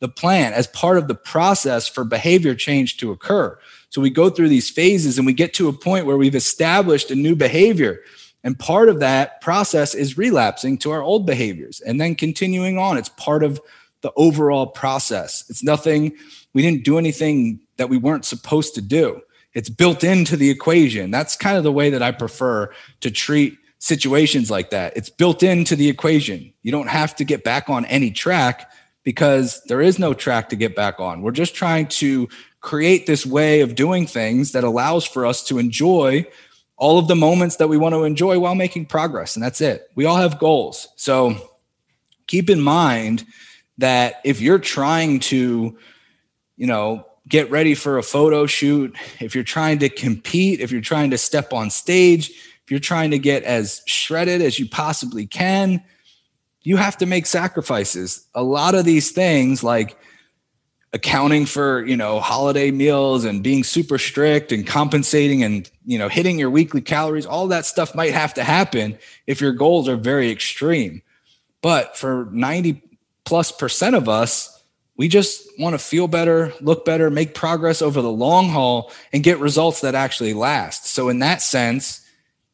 the 0.00 0.08
plan, 0.08 0.52
as 0.52 0.66
part 0.66 0.98
of 0.98 1.08
the 1.08 1.14
process 1.14 1.88
for 1.88 2.04
behavior 2.04 2.54
change 2.54 2.96
to 2.98 3.12
occur. 3.12 3.58
So 3.90 4.00
we 4.00 4.10
go 4.10 4.30
through 4.30 4.48
these 4.48 4.70
phases 4.70 5.18
and 5.18 5.26
we 5.26 5.32
get 5.32 5.54
to 5.54 5.68
a 5.68 5.72
point 5.72 6.06
where 6.06 6.16
we've 6.16 6.34
established 6.34 7.10
a 7.10 7.14
new 7.14 7.36
behavior. 7.36 8.00
And 8.44 8.58
part 8.58 8.88
of 8.88 9.00
that 9.00 9.40
process 9.40 9.94
is 9.94 10.18
relapsing 10.18 10.78
to 10.78 10.90
our 10.90 11.02
old 11.02 11.26
behaviors 11.26 11.80
and 11.80 12.00
then 12.00 12.14
continuing 12.14 12.78
on. 12.78 12.98
It's 12.98 13.08
part 13.10 13.42
of 13.42 13.60
the 14.00 14.12
overall 14.16 14.66
process. 14.66 15.44
It's 15.48 15.62
nothing, 15.62 16.16
we 16.52 16.62
didn't 16.62 16.84
do 16.84 16.98
anything 16.98 17.60
that 17.76 17.88
we 17.88 17.96
weren't 17.96 18.24
supposed 18.24 18.74
to 18.74 18.82
do. 18.82 19.20
It's 19.54 19.68
built 19.68 20.02
into 20.02 20.36
the 20.36 20.50
equation. 20.50 21.10
That's 21.10 21.36
kind 21.36 21.56
of 21.56 21.62
the 21.62 21.72
way 21.72 21.90
that 21.90 22.02
I 22.02 22.10
prefer 22.10 22.72
to 23.00 23.10
treat 23.10 23.58
situations 23.78 24.50
like 24.50 24.70
that. 24.70 24.96
It's 24.96 25.10
built 25.10 25.42
into 25.42 25.76
the 25.76 25.88
equation. 25.88 26.52
You 26.62 26.72
don't 26.72 26.88
have 26.88 27.14
to 27.16 27.24
get 27.24 27.44
back 27.44 27.68
on 27.68 27.84
any 27.86 28.10
track 28.10 28.70
because 29.04 29.62
there 29.64 29.80
is 29.80 29.98
no 29.98 30.14
track 30.14 30.48
to 30.50 30.56
get 30.56 30.74
back 30.76 31.00
on. 31.00 31.22
We're 31.22 31.32
just 31.32 31.54
trying 31.54 31.88
to 31.88 32.28
create 32.60 33.06
this 33.06 33.26
way 33.26 33.60
of 33.60 33.74
doing 33.74 34.06
things 34.06 34.52
that 34.52 34.64
allows 34.64 35.04
for 35.04 35.26
us 35.26 35.44
to 35.44 35.58
enjoy 35.58 36.26
all 36.82 36.98
of 36.98 37.06
the 37.06 37.14
moments 37.14 37.56
that 37.56 37.68
we 37.68 37.76
want 37.76 37.94
to 37.94 38.02
enjoy 38.02 38.40
while 38.40 38.56
making 38.56 38.84
progress. 38.84 39.36
And 39.36 39.42
that's 39.44 39.60
it. 39.60 39.88
We 39.94 40.04
all 40.04 40.16
have 40.16 40.40
goals. 40.40 40.88
So 40.96 41.36
keep 42.26 42.50
in 42.50 42.60
mind 42.60 43.24
that 43.78 44.20
if 44.24 44.40
you're 44.40 44.58
trying 44.58 45.20
to, 45.20 45.78
you 46.56 46.66
know, 46.66 47.06
get 47.28 47.48
ready 47.52 47.76
for 47.76 47.98
a 47.98 48.02
photo 48.02 48.46
shoot, 48.46 48.96
if 49.20 49.32
you're 49.32 49.44
trying 49.44 49.78
to 49.78 49.88
compete, 49.88 50.58
if 50.58 50.72
you're 50.72 50.80
trying 50.80 51.10
to 51.10 51.18
step 51.18 51.52
on 51.52 51.70
stage, 51.70 52.30
if 52.64 52.70
you're 52.72 52.80
trying 52.80 53.12
to 53.12 53.18
get 53.18 53.44
as 53.44 53.82
shredded 53.86 54.42
as 54.42 54.58
you 54.58 54.68
possibly 54.68 55.24
can, 55.24 55.84
you 56.62 56.76
have 56.78 56.98
to 56.98 57.06
make 57.06 57.26
sacrifices. 57.26 58.26
A 58.34 58.42
lot 58.42 58.74
of 58.74 58.84
these 58.84 59.12
things, 59.12 59.62
like 59.62 59.96
accounting 60.94 61.46
for 61.46 61.84
you 61.86 61.96
know 61.96 62.20
holiday 62.20 62.70
meals 62.70 63.24
and 63.24 63.42
being 63.42 63.64
super 63.64 63.98
strict 63.98 64.52
and 64.52 64.66
compensating 64.66 65.42
and 65.42 65.70
you 65.86 65.98
know 65.98 66.08
hitting 66.08 66.38
your 66.38 66.50
weekly 66.50 66.82
calories 66.82 67.24
all 67.24 67.48
that 67.48 67.64
stuff 67.64 67.94
might 67.94 68.12
have 68.12 68.34
to 68.34 68.44
happen 68.44 68.98
if 69.26 69.40
your 69.40 69.52
goals 69.52 69.88
are 69.88 69.96
very 69.96 70.30
extreme. 70.30 71.02
But 71.62 71.96
for 71.96 72.28
90 72.32 72.82
plus 73.24 73.52
percent 73.52 73.96
of 73.96 74.08
us 74.08 74.62
we 74.96 75.08
just 75.08 75.48
want 75.58 75.74
to 75.74 75.78
feel 75.78 76.08
better 76.08 76.52
look 76.60 76.84
better 76.84 77.08
make 77.10 77.34
progress 77.34 77.80
over 77.80 78.02
the 78.02 78.12
long 78.12 78.50
haul 78.50 78.92
and 79.12 79.22
get 79.22 79.38
results 79.38 79.80
that 79.80 79.94
actually 79.94 80.34
last. 80.34 80.86
So 80.86 81.08
in 81.08 81.20
that 81.20 81.40
sense 81.40 82.06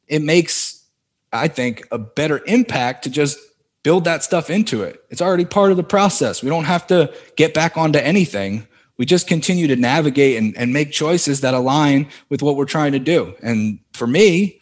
it 0.06 0.22
makes 0.22 0.84
i 1.32 1.48
think 1.48 1.86
a 1.90 1.98
better 1.98 2.42
impact 2.46 3.04
to 3.04 3.10
just 3.10 3.38
build 3.82 4.04
that 4.04 4.22
stuff 4.22 4.50
into 4.50 4.82
it. 4.82 5.02
It's 5.10 5.22
already 5.22 5.44
part 5.44 5.70
of 5.70 5.76
the 5.76 5.82
process. 5.82 6.42
We 6.42 6.50
don't 6.50 6.64
have 6.64 6.86
to 6.88 7.12
get 7.36 7.54
back 7.54 7.76
onto 7.76 7.98
anything. 7.98 8.66
We 8.96 9.06
just 9.06 9.28
continue 9.28 9.68
to 9.68 9.76
navigate 9.76 10.36
and, 10.36 10.56
and 10.56 10.72
make 10.72 10.90
choices 10.90 11.40
that 11.42 11.54
align 11.54 12.08
with 12.28 12.42
what 12.42 12.56
we're 12.56 12.64
trying 12.64 12.92
to 12.92 12.98
do. 12.98 13.34
And 13.42 13.78
for 13.92 14.06
me, 14.06 14.60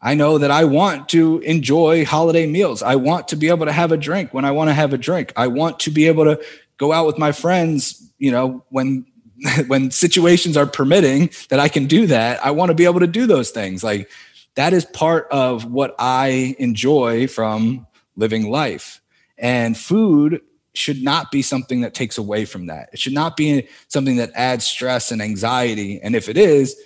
I 0.00 0.14
know 0.14 0.38
that 0.38 0.50
I 0.50 0.64
want 0.64 1.08
to 1.10 1.38
enjoy 1.40 2.04
holiday 2.04 2.46
meals. 2.46 2.82
I 2.82 2.96
want 2.96 3.28
to 3.28 3.36
be 3.36 3.48
able 3.48 3.66
to 3.66 3.72
have 3.72 3.92
a 3.92 3.96
drink 3.96 4.34
when 4.34 4.44
I 4.44 4.50
want 4.50 4.68
to 4.68 4.74
have 4.74 4.92
a 4.92 4.98
drink. 4.98 5.32
I 5.36 5.46
want 5.46 5.80
to 5.80 5.90
be 5.90 6.06
able 6.08 6.24
to 6.24 6.42
go 6.76 6.92
out 6.92 7.06
with 7.06 7.18
my 7.18 7.32
friends, 7.32 8.10
you 8.18 8.30
know, 8.30 8.64
when 8.68 9.06
when 9.66 9.90
situations 9.90 10.56
are 10.56 10.66
permitting 10.66 11.30
that 11.48 11.60
I 11.60 11.68
can 11.68 11.86
do 11.86 12.06
that. 12.06 12.44
I 12.44 12.50
want 12.52 12.70
to 12.70 12.74
be 12.74 12.84
able 12.84 13.00
to 13.00 13.06
do 13.06 13.26
those 13.26 13.50
things. 13.50 13.82
Like 13.82 14.10
that 14.54 14.72
is 14.72 14.84
part 14.84 15.26
of 15.30 15.64
what 15.64 15.94
I 15.98 16.54
enjoy 16.58 17.26
from 17.26 17.86
living 18.16 18.50
life. 18.50 19.00
And 19.38 19.76
food 19.76 20.40
should 20.74 21.02
not 21.02 21.30
be 21.30 21.42
something 21.42 21.82
that 21.82 21.94
takes 21.94 22.18
away 22.18 22.44
from 22.44 22.66
that. 22.66 22.90
It 22.92 22.98
should 22.98 23.12
not 23.12 23.36
be 23.36 23.68
something 23.88 24.16
that 24.16 24.32
adds 24.34 24.66
stress 24.66 25.12
and 25.12 25.22
anxiety. 25.22 26.00
And 26.02 26.16
if 26.16 26.28
it 26.28 26.36
is, 26.36 26.76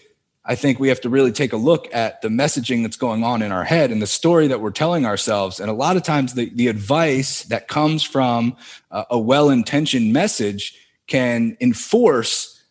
I 0.44 0.54
think 0.54 0.78
we 0.78 0.88
have 0.88 1.00
to 1.02 1.10
really 1.10 1.32
take 1.32 1.52
a 1.52 1.58
look 1.58 1.94
at 1.94 2.22
the 2.22 2.28
messaging 2.28 2.82
that's 2.82 2.96
going 2.96 3.22
on 3.22 3.42
in 3.42 3.52
our 3.52 3.64
head 3.64 3.90
and 3.90 4.00
the 4.00 4.06
story 4.06 4.46
that 4.48 4.60
we're 4.60 4.70
telling 4.70 5.04
ourselves. 5.04 5.60
And 5.60 5.70
a 5.70 5.74
lot 5.74 5.96
of 5.96 6.02
times, 6.02 6.34
the, 6.34 6.50
the 6.54 6.68
advice 6.68 7.42
that 7.44 7.68
comes 7.68 8.02
from 8.02 8.56
a 8.90 9.18
well 9.18 9.50
intentioned 9.50 10.12
message 10.12 10.74
can 11.06 11.56
enforce 11.60 12.62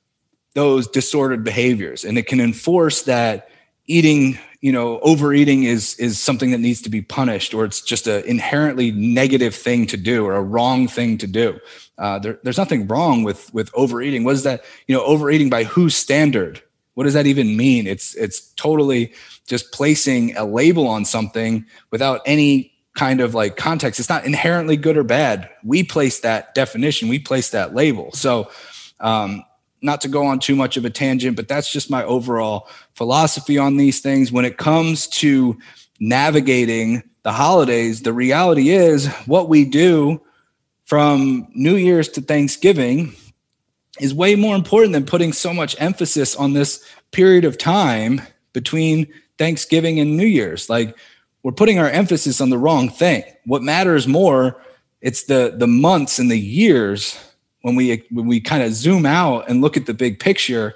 those 0.56 0.88
disordered 0.88 1.44
behaviors. 1.44 2.04
And 2.04 2.18
it 2.18 2.26
can 2.26 2.40
enforce 2.40 3.04
that 3.04 3.50
eating 3.86 4.40
you 4.62 4.72
know 4.72 5.00
overeating 5.00 5.64
is 5.64 5.96
is 5.96 6.20
something 6.20 6.52
that 6.52 6.60
needs 6.60 6.82
to 6.82 6.90
be 6.90 7.02
punished 7.02 7.54
or 7.54 7.66
it's 7.66 7.82
just 7.82 8.08
an 8.08 8.24
inherently 8.26 8.92
negative 8.92 9.54
thing 9.54 9.86
to 9.88 9.98
do 9.98 10.26
or 10.26 10.36
a 10.36 10.42
wrong 10.42 10.88
thing 10.88 11.18
to 11.20 11.28
do. 11.28 11.60
Uh, 11.98 12.20
there, 12.20 12.40
there's 12.44 12.58
nothing 12.58 12.88
wrong 12.88 13.24
with 13.24 13.54
with 13.54 13.70
overeating. 13.74 14.24
What 14.24 14.36
is 14.36 14.44
that 14.44 14.64
you 14.88 14.96
know 14.96 15.04
overeating 15.04 15.50
by 15.50 15.64
whose 15.64 15.96
standard? 15.96 16.62
What 16.96 17.04
does 17.04 17.14
that 17.14 17.28
even 17.28 17.56
mean? 17.56 17.88
It's 17.88 18.16
it's 18.16 18.52
totally 18.54 19.14
just 19.48 19.72
placing 19.72 20.36
a 20.36 20.46
label 20.46 20.88
on 20.88 21.06
something 21.06 21.66
without 21.92 22.22
any 22.26 22.74
kind 22.96 23.22
of 23.22 23.36
like 23.36 23.56
context. 23.56 24.00
It's 24.00 24.10
not 24.10 24.26
inherently 24.26 24.76
good 24.76 24.98
or 24.98 25.04
bad. 25.04 25.50
We 25.64 25.84
place 25.84 26.20
that 26.22 26.56
definition. 26.56 27.08
We 27.08 27.20
place 27.20 27.52
that 27.52 27.76
label. 27.76 28.12
So 28.14 28.50
um, 29.00 29.44
not 29.82 30.02
to 30.02 30.08
go 30.08 30.26
on 30.26 30.40
too 30.40 30.56
much 30.56 30.78
of 30.78 30.86
a 30.86 30.90
tangent, 30.90 31.36
but 31.36 31.48
that's 31.48 31.72
just 31.72 31.90
my 31.90 32.04
overall 32.04 32.68
philosophy 32.96 33.58
on 33.58 33.78
these 33.78 34.00
things. 34.00 34.32
When 34.32 34.46
it 34.46 34.58
comes 34.58 35.08
to 35.08 35.58
navigating 36.00 37.04
the 37.24 37.32
holidays, 37.32 38.02
the 38.02 38.14
reality 38.14 38.70
is 38.70 39.08
what 39.26 39.50
we 39.50 39.66
do 39.66 40.22
from 40.86 41.48
New 41.54 41.76
Year's 41.76 42.10
to 42.10 42.22
Thanksgiving 42.22 43.14
is 44.00 44.14
way 44.14 44.36
more 44.36 44.56
important 44.56 44.94
than 44.94 45.06
putting 45.06 45.34
so 45.34 45.54
much 45.54 45.76
emphasis 45.80 46.36
on 46.36 46.54
this 46.54 46.84
period 47.12 47.46
of 47.46 47.58
time 47.58 48.22
between 48.54 49.08
Thanksgiving 49.38 50.00
and 50.00 50.18
New 50.18 50.26
Year's. 50.26 50.70
Like 50.70 50.98
we're 51.44 51.52
putting 51.52 51.80
our 51.80 51.90
emphasis 51.90 52.42
on 52.42 52.50
the 52.50 52.58
wrong 52.58 52.90
thing. 52.90 53.24
What 53.46 53.64
matters 53.64 54.08
more, 54.08 54.62
it's 55.02 55.24
the 55.24 55.54
the 55.56 55.68
months 55.68 56.20
and 56.20 56.32
the 56.32 56.40
years 56.40 57.18
when 57.68 57.76
we 57.76 58.02
when 58.12 58.28
we 58.28 58.40
kind 58.40 58.64
of 58.64 58.72
zoom 58.72 59.06
out 59.06 59.50
and 59.50 59.60
look 59.60 59.76
at 59.76 59.86
the 59.86 59.94
big 59.94 60.22
picture 60.22 60.76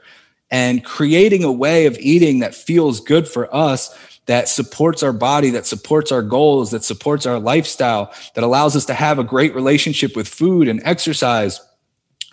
and 0.51 0.83
creating 0.83 1.41
a 1.45 1.51
way 1.51 1.85
of 1.85 1.97
eating 1.97 2.39
that 2.39 2.53
feels 2.53 2.99
good 2.99 3.25
for 3.29 3.47
us 3.55 3.97
that 4.25 4.49
supports 4.49 5.01
our 5.01 5.13
body 5.13 5.51
that 5.51 5.65
supports 5.65 6.11
our 6.11 6.21
goals 6.21 6.71
that 6.71 6.83
supports 6.83 7.25
our 7.25 7.39
lifestyle 7.39 8.13
that 8.35 8.43
allows 8.43 8.75
us 8.75 8.83
to 8.83 8.93
have 8.93 9.19
a 9.19 9.23
great 9.23 9.55
relationship 9.55 10.17
with 10.17 10.27
food 10.27 10.67
and 10.67 10.81
exercise 10.83 11.61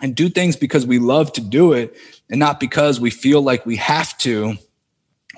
and 0.01 0.13
do 0.13 0.27
things 0.27 0.57
because 0.57 0.85
we 0.85 0.99
love 0.99 1.31
to 1.31 1.39
do 1.39 1.71
it 1.71 1.95
and 2.29 2.37
not 2.37 2.59
because 2.59 2.99
we 2.99 3.09
feel 3.09 3.41
like 3.41 3.65
we 3.65 3.77
have 3.77 4.17
to 4.17 4.55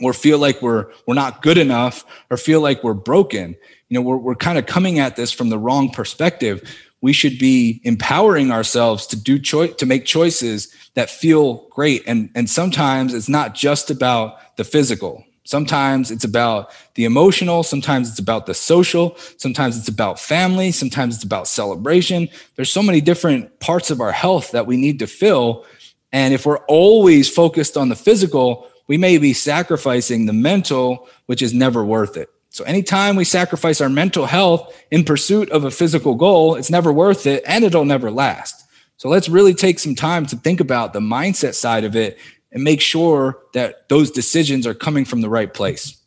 or 0.02 0.14
feel 0.14 0.40
like 0.40 0.64
we're 0.64 0.92
we're 1.06 1.14
not 1.14 1.44
good 1.44 1.60
enough 1.60 2.06
or 2.32 2.38
feel 2.38 2.60
like 2.60 2.84
we're 2.84 2.96
broken. 2.96 3.56
You 3.88 4.00
know 4.00 4.02
we're, 4.02 4.18
we're 4.18 4.34
kind 4.34 4.58
of 4.58 4.66
coming 4.66 4.98
at 4.98 5.16
this 5.16 5.32
from 5.32 5.50
the 5.50 5.60
wrong 5.60 5.92
perspective 5.92 6.68
we 7.02 7.14
should 7.14 7.38
be 7.40 7.82
empowering 7.84 8.52
ourselves 8.52 9.08
to 9.08 9.16
do 9.16 9.40
choice 9.40 9.76
to 9.76 9.86
make 9.86 10.06
choices 10.06 10.74
that 10.94 11.10
feel 11.10 11.68
great. 11.70 12.04
And 12.08 12.30
and 12.36 12.50
sometimes 12.50 13.14
it's 13.14 13.30
not 13.30 13.56
just 13.56 13.90
about 13.92 14.56
the 14.58 14.64
physical. 14.64 15.26
Sometimes 15.44 16.12
it's 16.12 16.24
about 16.24 16.72
the 16.94 17.04
emotional. 17.04 17.64
Sometimes 17.64 18.10
it's 18.10 18.20
about 18.20 18.46
the 18.46 18.54
social. 18.54 19.18
Sometimes 19.38 19.78
it's 19.78 19.90
about 19.90 20.20
family. 20.20 20.72
Sometimes 20.72 21.16
it's 21.16 21.24
about 21.24 21.48
celebration. 21.48 22.30
There's 22.56 22.72
so 22.72 22.84
many 22.84 23.02
different 23.02 23.60
parts 23.60 23.90
of 23.90 24.00
our 24.02 24.12
health 24.12 24.52
that 24.52 24.68
we 24.68 24.78
need 24.78 25.00
to 25.00 25.08
fill. 25.08 25.66
And 26.14 26.34
if 26.34 26.46
we're 26.46 26.64
always 26.66 27.30
focused 27.30 27.76
on 27.76 27.90
the 27.90 27.96
physical 27.96 28.68
we 28.92 28.98
may 28.98 29.18
be 29.18 29.32
sacrificing 29.32 30.26
the 30.26 30.34
mental 30.34 31.08
which 31.28 31.42
is 31.42 31.54
never 31.54 31.82
worth 31.82 32.18
it 32.18 32.30
so 32.52 32.66
anytime 32.66 33.16
we 33.16 33.24
sacrifice 33.24 33.80
our 33.80 33.88
mental 33.88 34.26
health 34.26 34.78
in 34.92 35.06
pursuit 35.06 35.50
of 35.52 35.64
a 35.64 35.72
physical 35.72 36.16
goal, 36.16 36.56
it's 36.56 36.70
never 36.70 36.92
worth 36.92 37.26
it 37.26 37.44
and 37.48 37.64
it'll 37.64 37.86
never 37.86 38.12
last. 38.12 38.68
So 38.98 39.08
let's 39.08 39.30
really 39.30 39.54
take 39.54 39.80
some 39.80 39.96
time 39.96 40.26
to 40.26 40.36
think 40.36 40.60
about 40.60 40.92
the 40.92 41.00
mindset 41.00 41.56
side 41.56 41.86
of 41.86 41.96
it 41.96 42.20
and 42.52 42.62
make 42.62 42.82
sure 42.82 43.40
that 43.54 43.88
those 43.88 44.12
decisions 44.12 44.68
are 44.68 44.74
coming 44.74 45.06
from 45.06 45.22
the 45.22 45.30
right 45.30 45.52
place. 45.52 45.98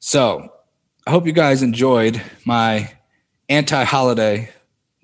So 0.00 0.52
I 1.06 1.12
hope 1.12 1.26
you 1.26 1.32
guys 1.32 1.62
enjoyed 1.62 2.20
my 2.44 2.90
anti 3.48 3.84
holiday 3.84 4.50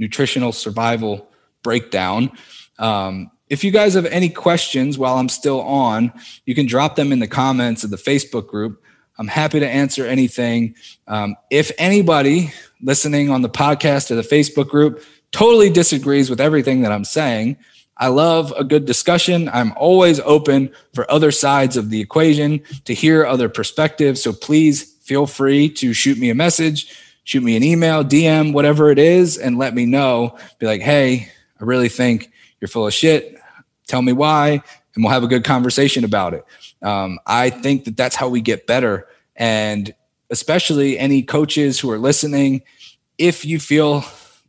nutritional 0.01 0.51
survival 0.51 1.29
breakdown. 1.63 2.33
Um, 2.81 3.31
if 3.49 3.63
you 3.63 3.71
guys 3.71 3.95
have 3.95 4.07
any 4.07 4.29
questions 4.29 4.99
while 4.99 5.19
I'm 5.19 5.29
still 5.29 5.61
on, 5.61 6.13
you 6.47 6.57
can 6.57 6.67
drop 6.67 6.97
them 6.97 7.13
in 7.13 7.21
the 7.21 7.29
comments 7.29 7.85
of 7.85 7.91
the 7.91 7.97
Facebook 7.97 8.49
group. 8.49 8.83
I'm 9.21 9.29
happy 9.29 9.61
to 9.61 9.69
answer 9.69 10.07
anything. 10.07 10.75
Um, 11.07 11.37
if 11.51 11.71
anybody 11.77 12.55
listening 12.81 13.29
on 13.29 13.43
the 13.43 13.51
podcast 13.51 14.11
or 14.11 14.15
the 14.15 14.23
Facebook 14.23 14.69
group 14.71 15.05
totally 15.31 15.69
disagrees 15.69 16.31
with 16.31 16.41
everything 16.41 16.81
that 16.81 16.91
I'm 16.91 17.05
saying, 17.05 17.59
I 17.99 18.07
love 18.07 18.51
a 18.57 18.65
good 18.65 18.87
discussion. 18.87 19.51
I'm 19.51 19.75
always 19.77 20.21
open 20.21 20.73
for 20.95 21.09
other 21.11 21.33
sides 21.33 21.77
of 21.77 21.91
the 21.91 22.01
equation 22.01 22.63
to 22.87 22.95
hear 22.95 23.27
other 23.27 23.51
perspectives. 23.51 24.23
So 24.23 24.33
please 24.33 24.95
feel 25.03 25.27
free 25.27 25.69
to 25.69 25.93
shoot 25.93 26.17
me 26.17 26.31
a 26.31 26.35
message, 26.35 26.99
shoot 27.25 27.43
me 27.43 27.57
an 27.57 27.63
email, 27.63 28.03
DM, 28.03 28.55
whatever 28.55 28.91
it 28.91 28.99
is, 28.99 29.37
and 29.37 29.59
let 29.59 29.75
me 29.75 29.85
know. 29.85 30.39
Be 30.59 30.65
like, 30.65 30.81
hey, 30.81 31.29
I 31.61 31.65
really 31.65 31.91
think 31.91 32.33
you're 32.59 32.69
full 32.69 32.87
of 32.87 32.95
shit. 32.95 33.39
Tell 33.87 34.01
me 34.01 34.15
why, 34.15 34.63
and 34.95 35.05
we'll 35.05 35.13
have 35.13 35.25
a 35.25 35.29
good 35.29 35.45
conversation 35.45 36.05
about 36.05 36.35
it. 36.35 36.45
Um, 36.83 37.19
I 37.27 37.51
think 37.51 37.85
that 37.85 37.97
that's 37.97 38.17
how 38.17 38.29
we 38.29 38.41
get 38.41 38.67
better. 38.67 39.07
And 39.37 39.95
especially 40.31 40.99
any 40.99 41.23
coaches 41.23 41.79
who 41.81 41.91
are 41.91 41.99
listening, 41.99 42.63
if 43.19 43.45
you 43.45 43.59
feel 43.59 44.05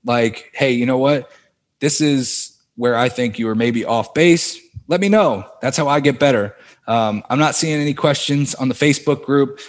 like, 0.06 0.52
hey, 0.54 0.72
you 0.72 0.86
know 0.86 0.98
what? 0.98 1.32
This 1.80 2.02
is 2.02 2.58
where 2.76 2.96
I 2.96 3.10
think 3.10 3.38
you 3.38 3.48
are 3.50 3.56
maybe 3.56 3.86
off 3.86 4.14
base. 4.14 4.60
Let 4.88 5.02
me 5.02 5.10
know. 5.10 5.50
That's 5.62 5.78
how 5.78 5.88
I 5.88 6.00
get 6.00 6.20
better. 6.20 6.56
Um, 6.88 7.24
I'm 7.30 7.40
not 7.40 7.56
seeing 7.56 7.80
any 7.80 7.94
questions 7.94 8.56
on 8.56 8.70
the 8.70 8.76
Facebook 8.76 9.24
group. 9.24 9.60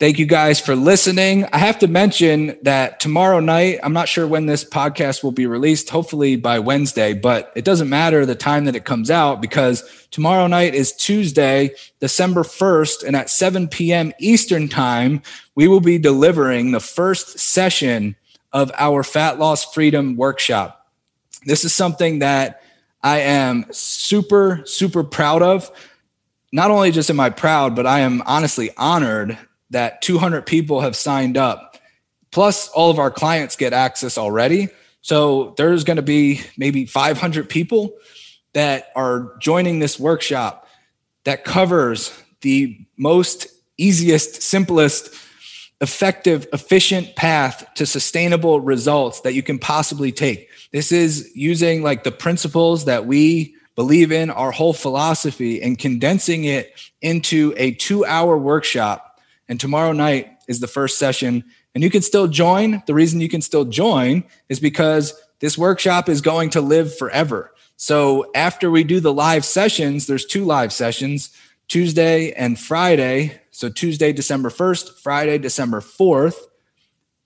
Thank 0.00 0.18
you 0.18 0.26
guys 0.26 0.58
for 0.58 0.74
listening. 0.74 1.44
I 1.52 1.58
have 1.58 1.78
to 1.78 1.86
mention 1.86 2.58
that 2.62 2.98
tomorrow 2.98 3.38
night, 3.38 3.78
I'm 3.80 3.92
not 3.92 4.08
sure 4.08 4.26
when 4.26 4.46
this 4.46 4.64
podcast 4.64 5.22
will 5.22 5.30
be 5.30 5.46
released, 5.46 5.88
hopefully 5.88 6.34
by 6.34 6.58
Wednesday, 6.58 7.12
but 7.12 7.52
it 7.54 7.64
doesn't 7.64 7.88
matter 7.88 8.26
the 8.26 8.34
time 8.34 8.64
that 8.64 8.74
it 8.74 8.84
comes 8.84 9.08
out 9.08 9.40
because 9.40 9.84
tomorrow 10.10 10.48
night 10.48 10.74
is 10.74 10.92
Tuesday, 10.92 11.70
December 12.00 12.42
1st, 12.42 13.04
and 13.04 13.14
at 13.14 13.30
7 13.30 13.68
p.m. 13.68 14.12
Eastern 14.18 14.68
Time, 14.68 15.22
we 15.54 15.68
will 15.68 15.80
be 15.80 15.96
delivering 15.96 16.72
the 16.72 16.80
first 16.80 17.38
session 17.38 18.16
of 18.52 18.72
our 18.76 19.04
Fat 19.04 19.38
Loss 19.38 19.72
Freedom 19.72 20.16
Workshop. 20.16 20.90
This 21.46 21.64
is 21.64 21.72
something 21.72 22.18
that 22.18 22.62
I 23.00 23.20
am 23.20 23.66
super, 23.70 24.62
super 24.66 25.04
proud 25.04 25.42
of. 25.42 25.70
Not 26.50 26.72
only 26.72 26.90
just 26.90 27.10
am 27.10 27.20
I 27.20 27.30
proud, 27.30 27.76
but 27.76 27.86
I 27.86 28.00
am 28.00 28.24
honestly 28.26 28.70
honored 28.76 29.38
that 29.70 30.02
200 30.02 30.46
people 30.46 30.80
have 30.80 30.96
signed 30.96 31.36
up. 31.36 31.76
Plus, 32.30 32.68
all 32.68 32.90
of 32.90 32.98
our 32.98 33.10
clients 33.10 33.56
get 33.56 33.72
access 33.72 34.18
already. 34.18 34.68
So 35.02 35.54
there's 35.56 35.84
going 35.84 35.96
to 35.96 36.02
be 36.02 36.40
maybe 36.56 36.86
500 36.86 37.48
people 37.48 37.94
that 38.54 38.90
are 38.96 39.36
joining 39.40 39.78
this 39.78 39.98
workshop 40.00 40.68
that 41.24 41.44
covers 41.44 42.12
the 42.40 42.78
most 42.96 43.46
easiest, 43.76 44.42
simplest, 44.42 45.14
effective, 45.80 46.46
efficient 46.52 47.14
path 47.16 47.66
to 47.74 47.86
sustainable 47.86 48.60
results 48.60 49.20
that 49.20 49.34
you 49.34 49.42
can 49.42 49.58
possibly 49.58 50.12
take. 50.12 50.48
This 50.72 50.92
is 50.92 51.30
using 51.34 51.82
like 51.82 52.04
the 52.04 52.12
principles 52.12 52.86
that 52.86 53.06
we 53.06 53.54
believe 53.74 54.12
in, 54.12 54.30
our 54.30 54.52
whole 54.52 54.72
philosophy, 54.72 55.60
and 55.60 55.78
condensing 55.78 56.44
it 56.44 56.72
into 57.02 57.52
a 57.56 57.72
two 57.72 58.04
hour 58.04 58.38
workshop 58.38 59.13
and 59.48 59.60
tomorrow 59.60 59.92
night 59.92 60.38
is 60.48 60.60
the 60.60 60.66
first 60.66 60.98
session. 60.98 61.44
And 61.74 61.82
you 61.82 61.90
can 61.90 62.02
still 62.02 62.28
join. 62.28 62.82
The 62.86 62.94
reason 62.94 63.20
you 63.20 63.28
can 63.28 63.42
still 63.42 63.64
join 63.64 64.24
is 64.48 64.60
because 64.60 65.20
this 65.40 65.58
workshop 65.58 66.08
is 66.08 66.20
going 66.20 66.50
to 66.50 66.60
live 66.60 66.96
forever. 66.96 67.52
So 67.76 68.30
after 68.34 68.70
we 68.70 68.84
do 68.84 69.00
the 69.00 69.12
live 69.12 69.44
sessions, 69.44 70.06
there's 70.06 70.24
two 70.24 70.44
live 70.44 70.72
sessions 70.72 71.36
Tuesday 71.68 72.32
and 72.32 72.58
Friday. 72.58 73.40
So 73.50 73.68
Tuesday, 73.68 74.12
December 74.12 74.50
1st, 74.50 74.98
Friday, 74.98 75.38
December 75.38 75.80
4th. 75.80 76.36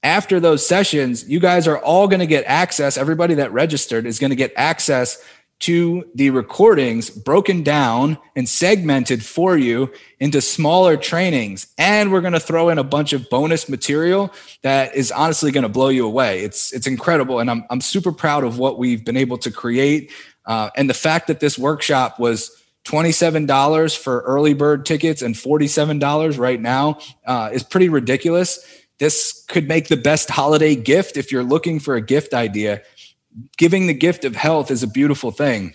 After 0.02 0.38
those 0.38 0.64
sessions, 0.66 1.28
you 1.28 1.40
guys 1.40 1.66
are 1.66 1.78
all 1.78 2.07
going 2.07 2.20
to 2.20 2.26
get 2.26 2.44
access. 2.44 2.96
Everybody 2.96 3.35
that 3.35 3.52
registered 3.52 4.07
is 4.07 4.20
going 4.20 4.31
to 4.31 4.37
get 4.37 4.52
access 4.57 5.22
to 5.61 6.09
the 6.14 6.31
recordings 6.31 7.11
broken 7.11 7.62
down 7.62 8.16
and 8.37 8.49
segmented 8.49 9.25
for 9.25 9.57
you 9.57 9.92
into 10.21 10.40
smaller 10.40 10.97
trainings. 10.97 11.66
And 11.77 12.12
we're 12.12 12.21
going 12.21 12.33
to 12.33 12.40
throw 12.40 12.68
in 12.68 12.79
a 12.79 12.85
bunch 12.85 13.12
of 13.12 13.29
bonus 13.29 13.68
material 13.68 14.33
that 14.62 14.94
is 14.94 15.11
honestly 15.11 15.51
going 15.51 15.62
to 15.62 15.68
blow 15.68 15.88
you 15.88 16.07
away. 16.07 16.42
It's, 16.42 16.73
it's 16.73 16.87
incredible. 16.87 17.40
And 17.40 17.51
I'm, 17.51 17.64
I'm 17.71 17.81
super 17.81 18.12
proud 18.12 18.44
of 18.44 18.59
what 18.59 18.79
we've 18.79 19.05
been 19.05 19.16
able 19.16 19.38
to 19.38 19.51
create. 19.51 20.12
Uh, 20.47 20.71
and 20.77 20.88
the 20.88 20.94
fact 20.94 21.27
that 21.27 21.40
this 21.40 21.59
workshop 21.59 22.21
was 22.21 22.62
$27 22.85 23.99
for 23.99 24.21
early 24.21 24.55
bird 24.55 24.87
tickets 24.87 25.23
and 25.23 25.35
$47 25.35 26.38
right 26.38 26.61
now 26.61 26.99
uh, 27.27 27.51
is 27.53 27.62
pretty 27.64 27.88
ridiculous. 27.88 28.64
This 28.99 29.44
could 29.49 29.68
make 29.68 29.88
the 29.88 29.97
best 29.97 30.31
holiday 30.31 30.75
gift 30.75 31.16
if 31.16 31.31
you're 31.31 31.44
looking 31.44 31.81
for 31.81 31.97
a 31.97 32.01
gift 32.01 32.33
idea 32.33 32.83
giving 33.57 33.87
the 33.87 33.95
gift 33.95 34.25
of 34.25 34.37
health 34.37 34.71
is 34.71 34.83
a 34.83 34.88
beautiful 34.88 35.31
thing. 35.31 35.75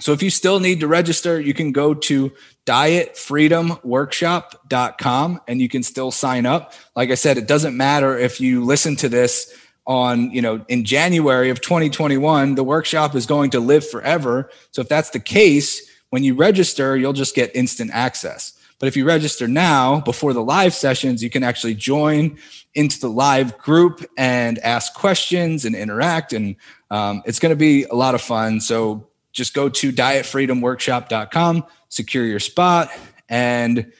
So 0.00 0.12
if 0.12 0.22
you 0.22 0.30
still 0.30 0.60
need 0.60 0.80
to 0.80 0.88
register, 0.88 1.38
you 1.40 1.52
can 1.52 1.72
go 1.72 1.92
to 1.92 2.32
dietfreedomworkshop.com 2.66 5.40
and 5.46 5.60
you 5.60 5.68
can 5.68 5.82
still 5.82 6.10
sign 6.10 6.46
up. 6.46 6.72
Like 6.96 7.10
I 7.10 7.14
said, 7.14 7.36
it 7.36 7.46
doesn't 7.46 7.76
matter 7.76 8.16
if 8.16 8.40
you 8.40 8.64
listen 8.64 8.96
to 8.96 9.10
this 9.10 9.54
on, 9.86 10.30
you 10.30 10.40
know, 10.40 10.64
in 10.68 10.84
January 10.84 11.50
of 11.50 11.60
2021, 11.60 12.54
the 12.54 12.64
workshop 12.64 13.14
is 13.14 13.26
going 13.26 13.50
to 13.50 13.60
live 13.60 13.86
forever. 13.88 14.48
So 14.70 14.80
if 14.80 14.88
that's 14.88 15.10
the 15.10 15.20
case, 15.20 15.86
when 16.10 16.24
you 16.24 16.34
register, 16.34 16.96
you'll 16.96 17.12
just 17.12 17.34
get 17.34 17.54
instant 17.54 17.90
access. 17.92 18.54
But 18.78 18.86
if 18.86 18.96
you 18.96 19.04
register 19.04 19.46
now 19.46 20.00
before 20.00 20.32
the 20.32 20.42
live 20.42 20.72
sessions, 20.74 21.22
you 21.22 21.28
can 21.28 21.42
actually 21.42 21.74
join 21.74 22.38
into 22.74 22.98
the 22.98 23.10
live 23.10 23.58
group 23.58 24.02
and 24.16 24.58
ask 24.60 24.94
questions 24.94 25.66
and 25.66 25.76
interact. 25.76 26.32
And 26.32 26.56
um, 26.90 27.22
it's 27.24 27.38
going 27.38 27.50
to 27.50 27.56
be 27.56 27.84
a 27.84 27.94
lot 27.94 28.14
of 28.14 28.20
fun. 28.20 28.60
So 28.60 29.08
just 29.32 29.54
go 29.54 29.68
to 29.68 29.92
dietfreedomworkshop.com, 29.92 31.64
secure 31.88 32.24
your 32.24 32.40
spot, 32.40 32.90
and 33.28 33.92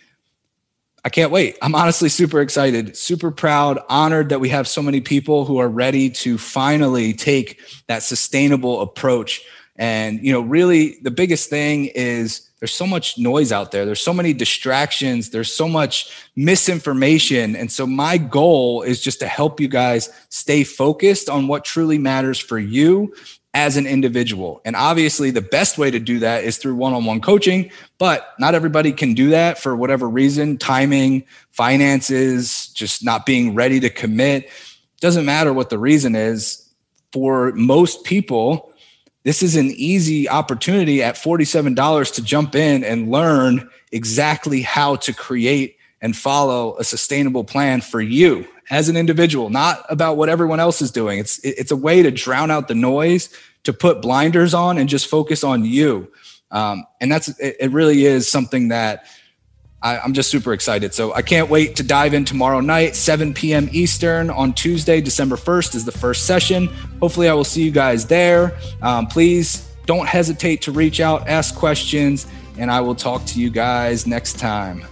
I 1.05 1.09
can't 1.09 1.31
wait. 1.31 1.57
I'm 1.63 1.75
honestly 1.75 2.09
super 2.09 2.41
excited, 2.41 2.97
super 2.97 3.31
proud, 3.31 3.79
honored 3.89 4.29
that 4.31 4.41
we 4.41 4.51
have 4.51 4.69
so 4.69 4.83
many 4.83 5.01
people 5.01 5.47
who 5.47 5.59
are 5.59 5.69
ready 5.69 6.11
to 6.11 6.37
finally 6.37 7.15
take 7.15 7.61
that 7.87 8.03
sustainable 8.03 8.83
approach. 8.83 9.43
And, 9.77 10.21
you 10.23 10.33
know, 10.33 10.41
really 10.41 10.99
the 11.01 11.11
biggest 11.11 11.49
thing 11.49 11.87
is 11.87 12.50
there's 12.61 12.75
so 12.75 12.87
much 12.87 13.19
noise 13.19 13.53
out 13.53 13.71
there. 13.73 13.87
There's 13.87 14.03
so 14.03 14.13
many 14.13 14.33
distractions. 14.33 15.31
There's 15.31 15.53
so 15.53 15.67
much 15.67 16.15
misinformation. 16.37 17.57
And 17.57 17.73
so 17.73 17.87
my 17.87 18.19
goal 18.19 18.83
is 18.83 19.01
just 19.01 19.19
to 19.21 19.27
help 19.27 19.61
you 19.61 19.69
guys 19.69 20.11
stay 20.29 20.63
focused 20.63 21.29
on 21.31 21.49
what 21.49 21.65
truly 21.65 21.99
matters 21.99 22.39
for 22.39 22.59
you 22.59 23.15
as 23.55 23.77
an 23.77 23.87
individual. 23.87 24.61
And 24.65 24.77
obviously 24.77 25.31
the 25.31 25.41
best 25.41 25.77
way 25.77 25.91
to 25.91 25.99
do 25.99 26.21
that 26.21 26.45
is 26.45 26.59
through 26.59 26.77
one-on-one 26.77 27.21
coaching, 27.21 27.71
but 27.99 28.29
not 28.39 28.55
everybody 28.55 28.93
can 28.93 29.15
do 29.15 29.31
that 29.31 29.59
for 29.59 29.75
whatever 29.75 30.09
reason, 30.09 30.57
timing, 30.57 31.25
finances, 31.51 32.69
just 32.69 33.05
not 33.05 33.27
being 33.27 33.55
ready 33.55 33.81
to 33.81 33.91
commit. 33.91 34.51
Doesn't 35.01 35.25
matter 35.25 35.53
what 35.53 35.71
the 35.71 35.79
reason 35.79 36.15
is. 36.15 36.71
For 37.13 37.51
most 37.53 38.05
people, 38.05 38.70
this 39.23 39.43
is 39.43 39.57
an 39.57 39.71
easy 39.73 40.29
opportunity 40.29 41.03
at 41.03 41.15
$47 41.15 42.15
to 42.15 42.23
jump 42.23 42.55
in 42.55 42.83
and 42.85 43.11
learn 43.11 43.69
exactly 43.93 44.63
how 44.63 44.97
to 44.97 45.13
create 45.13 45.77
and 46.01 46.17
follow 46.17 46.77
a 46.79 46.85
sustainable 46.85 47.45
plan 47.45 47.81
for 47.81 48.01
you 48.01 48.47
as 48.71 48.89
an 48.89 48.97
individual, 48.97 49.51
not 49.51 49.85
about 49.91 50.17
what 50.17 50.29
everyone 50.29 50.61
else 50.61 50.81
is 50.81 50.91
doing. 50.91 51.19
It's 51.19 51.39
it's 51.45 51.73
a 51.73 51.77
way 51.77 52.03
to 52.03 52.11
drown 52.11 52.51
out 52.51 52.69
the 52.69 52.75
noise, 52.75 53.29
to 53.65 53.73
put 53.73 54.01
blinders 54.01 54.55
on, 54.55 54.79
and 54.79 54.89
just 54.89 55.09
focus 55.09 55.45
on 55.45 55.65
you. 55.65 56.11
Um, 56.51 56.85
and 57.01 57.13
that's 57.13 57.29
it. 57.41 57.71
Really 57.71 58.07
is 58.07 58.29
something 58.29 58.69
that 58.69 59.05
I, 59.83 60.05
am 60.05 60.13
just 60.13 60.31
super 60.31 60.53
excited. 60.53 60.93
So 60.93 61.15
I 61.15 61.23
can't 61.23 61.49
wait 61.49 61.77
to 61.77 61.83
dive 61.83 62.15
in 62.15 62.25
tomorrow 62.25 62.61
night, 62.61 62.95
7 62.95 63.33
p.m. 63.33 63.69
Eastern 63.73 64.31
on 64.31 64.53
Tuesday, 64.53 65.01
December 65.01 65.37
1st 65.37 65.75
is 65.75 65.85
the 65.85 65.93
first 65.93 66.27
session. 66.27 66.67
Hopefully, 67.01 67.29
I 67.29 67.35
will 67.35 67.45
see 67.45 67.63
you 67.63 67.71
guys 67.71 68.07
there. 68.07 68.59
Um, 68.83 69.07
please 69.07 69.71
don't 69.87 70.07
hesitate 70.07 70.63
to 70.63 70.73
reach 70.73 71.01
out, 71.01 71.29
ask 71.29 71.55
questions, 71.55 72.27
and 72.59 72.71
I 72.71 72.81
will 72.81 72.95
talk 72.95 73.25
to 73.27 73.41
you 73.41 73.51
guys 73.51 74.07
next 74.07 74.39
time. 74.39 74.85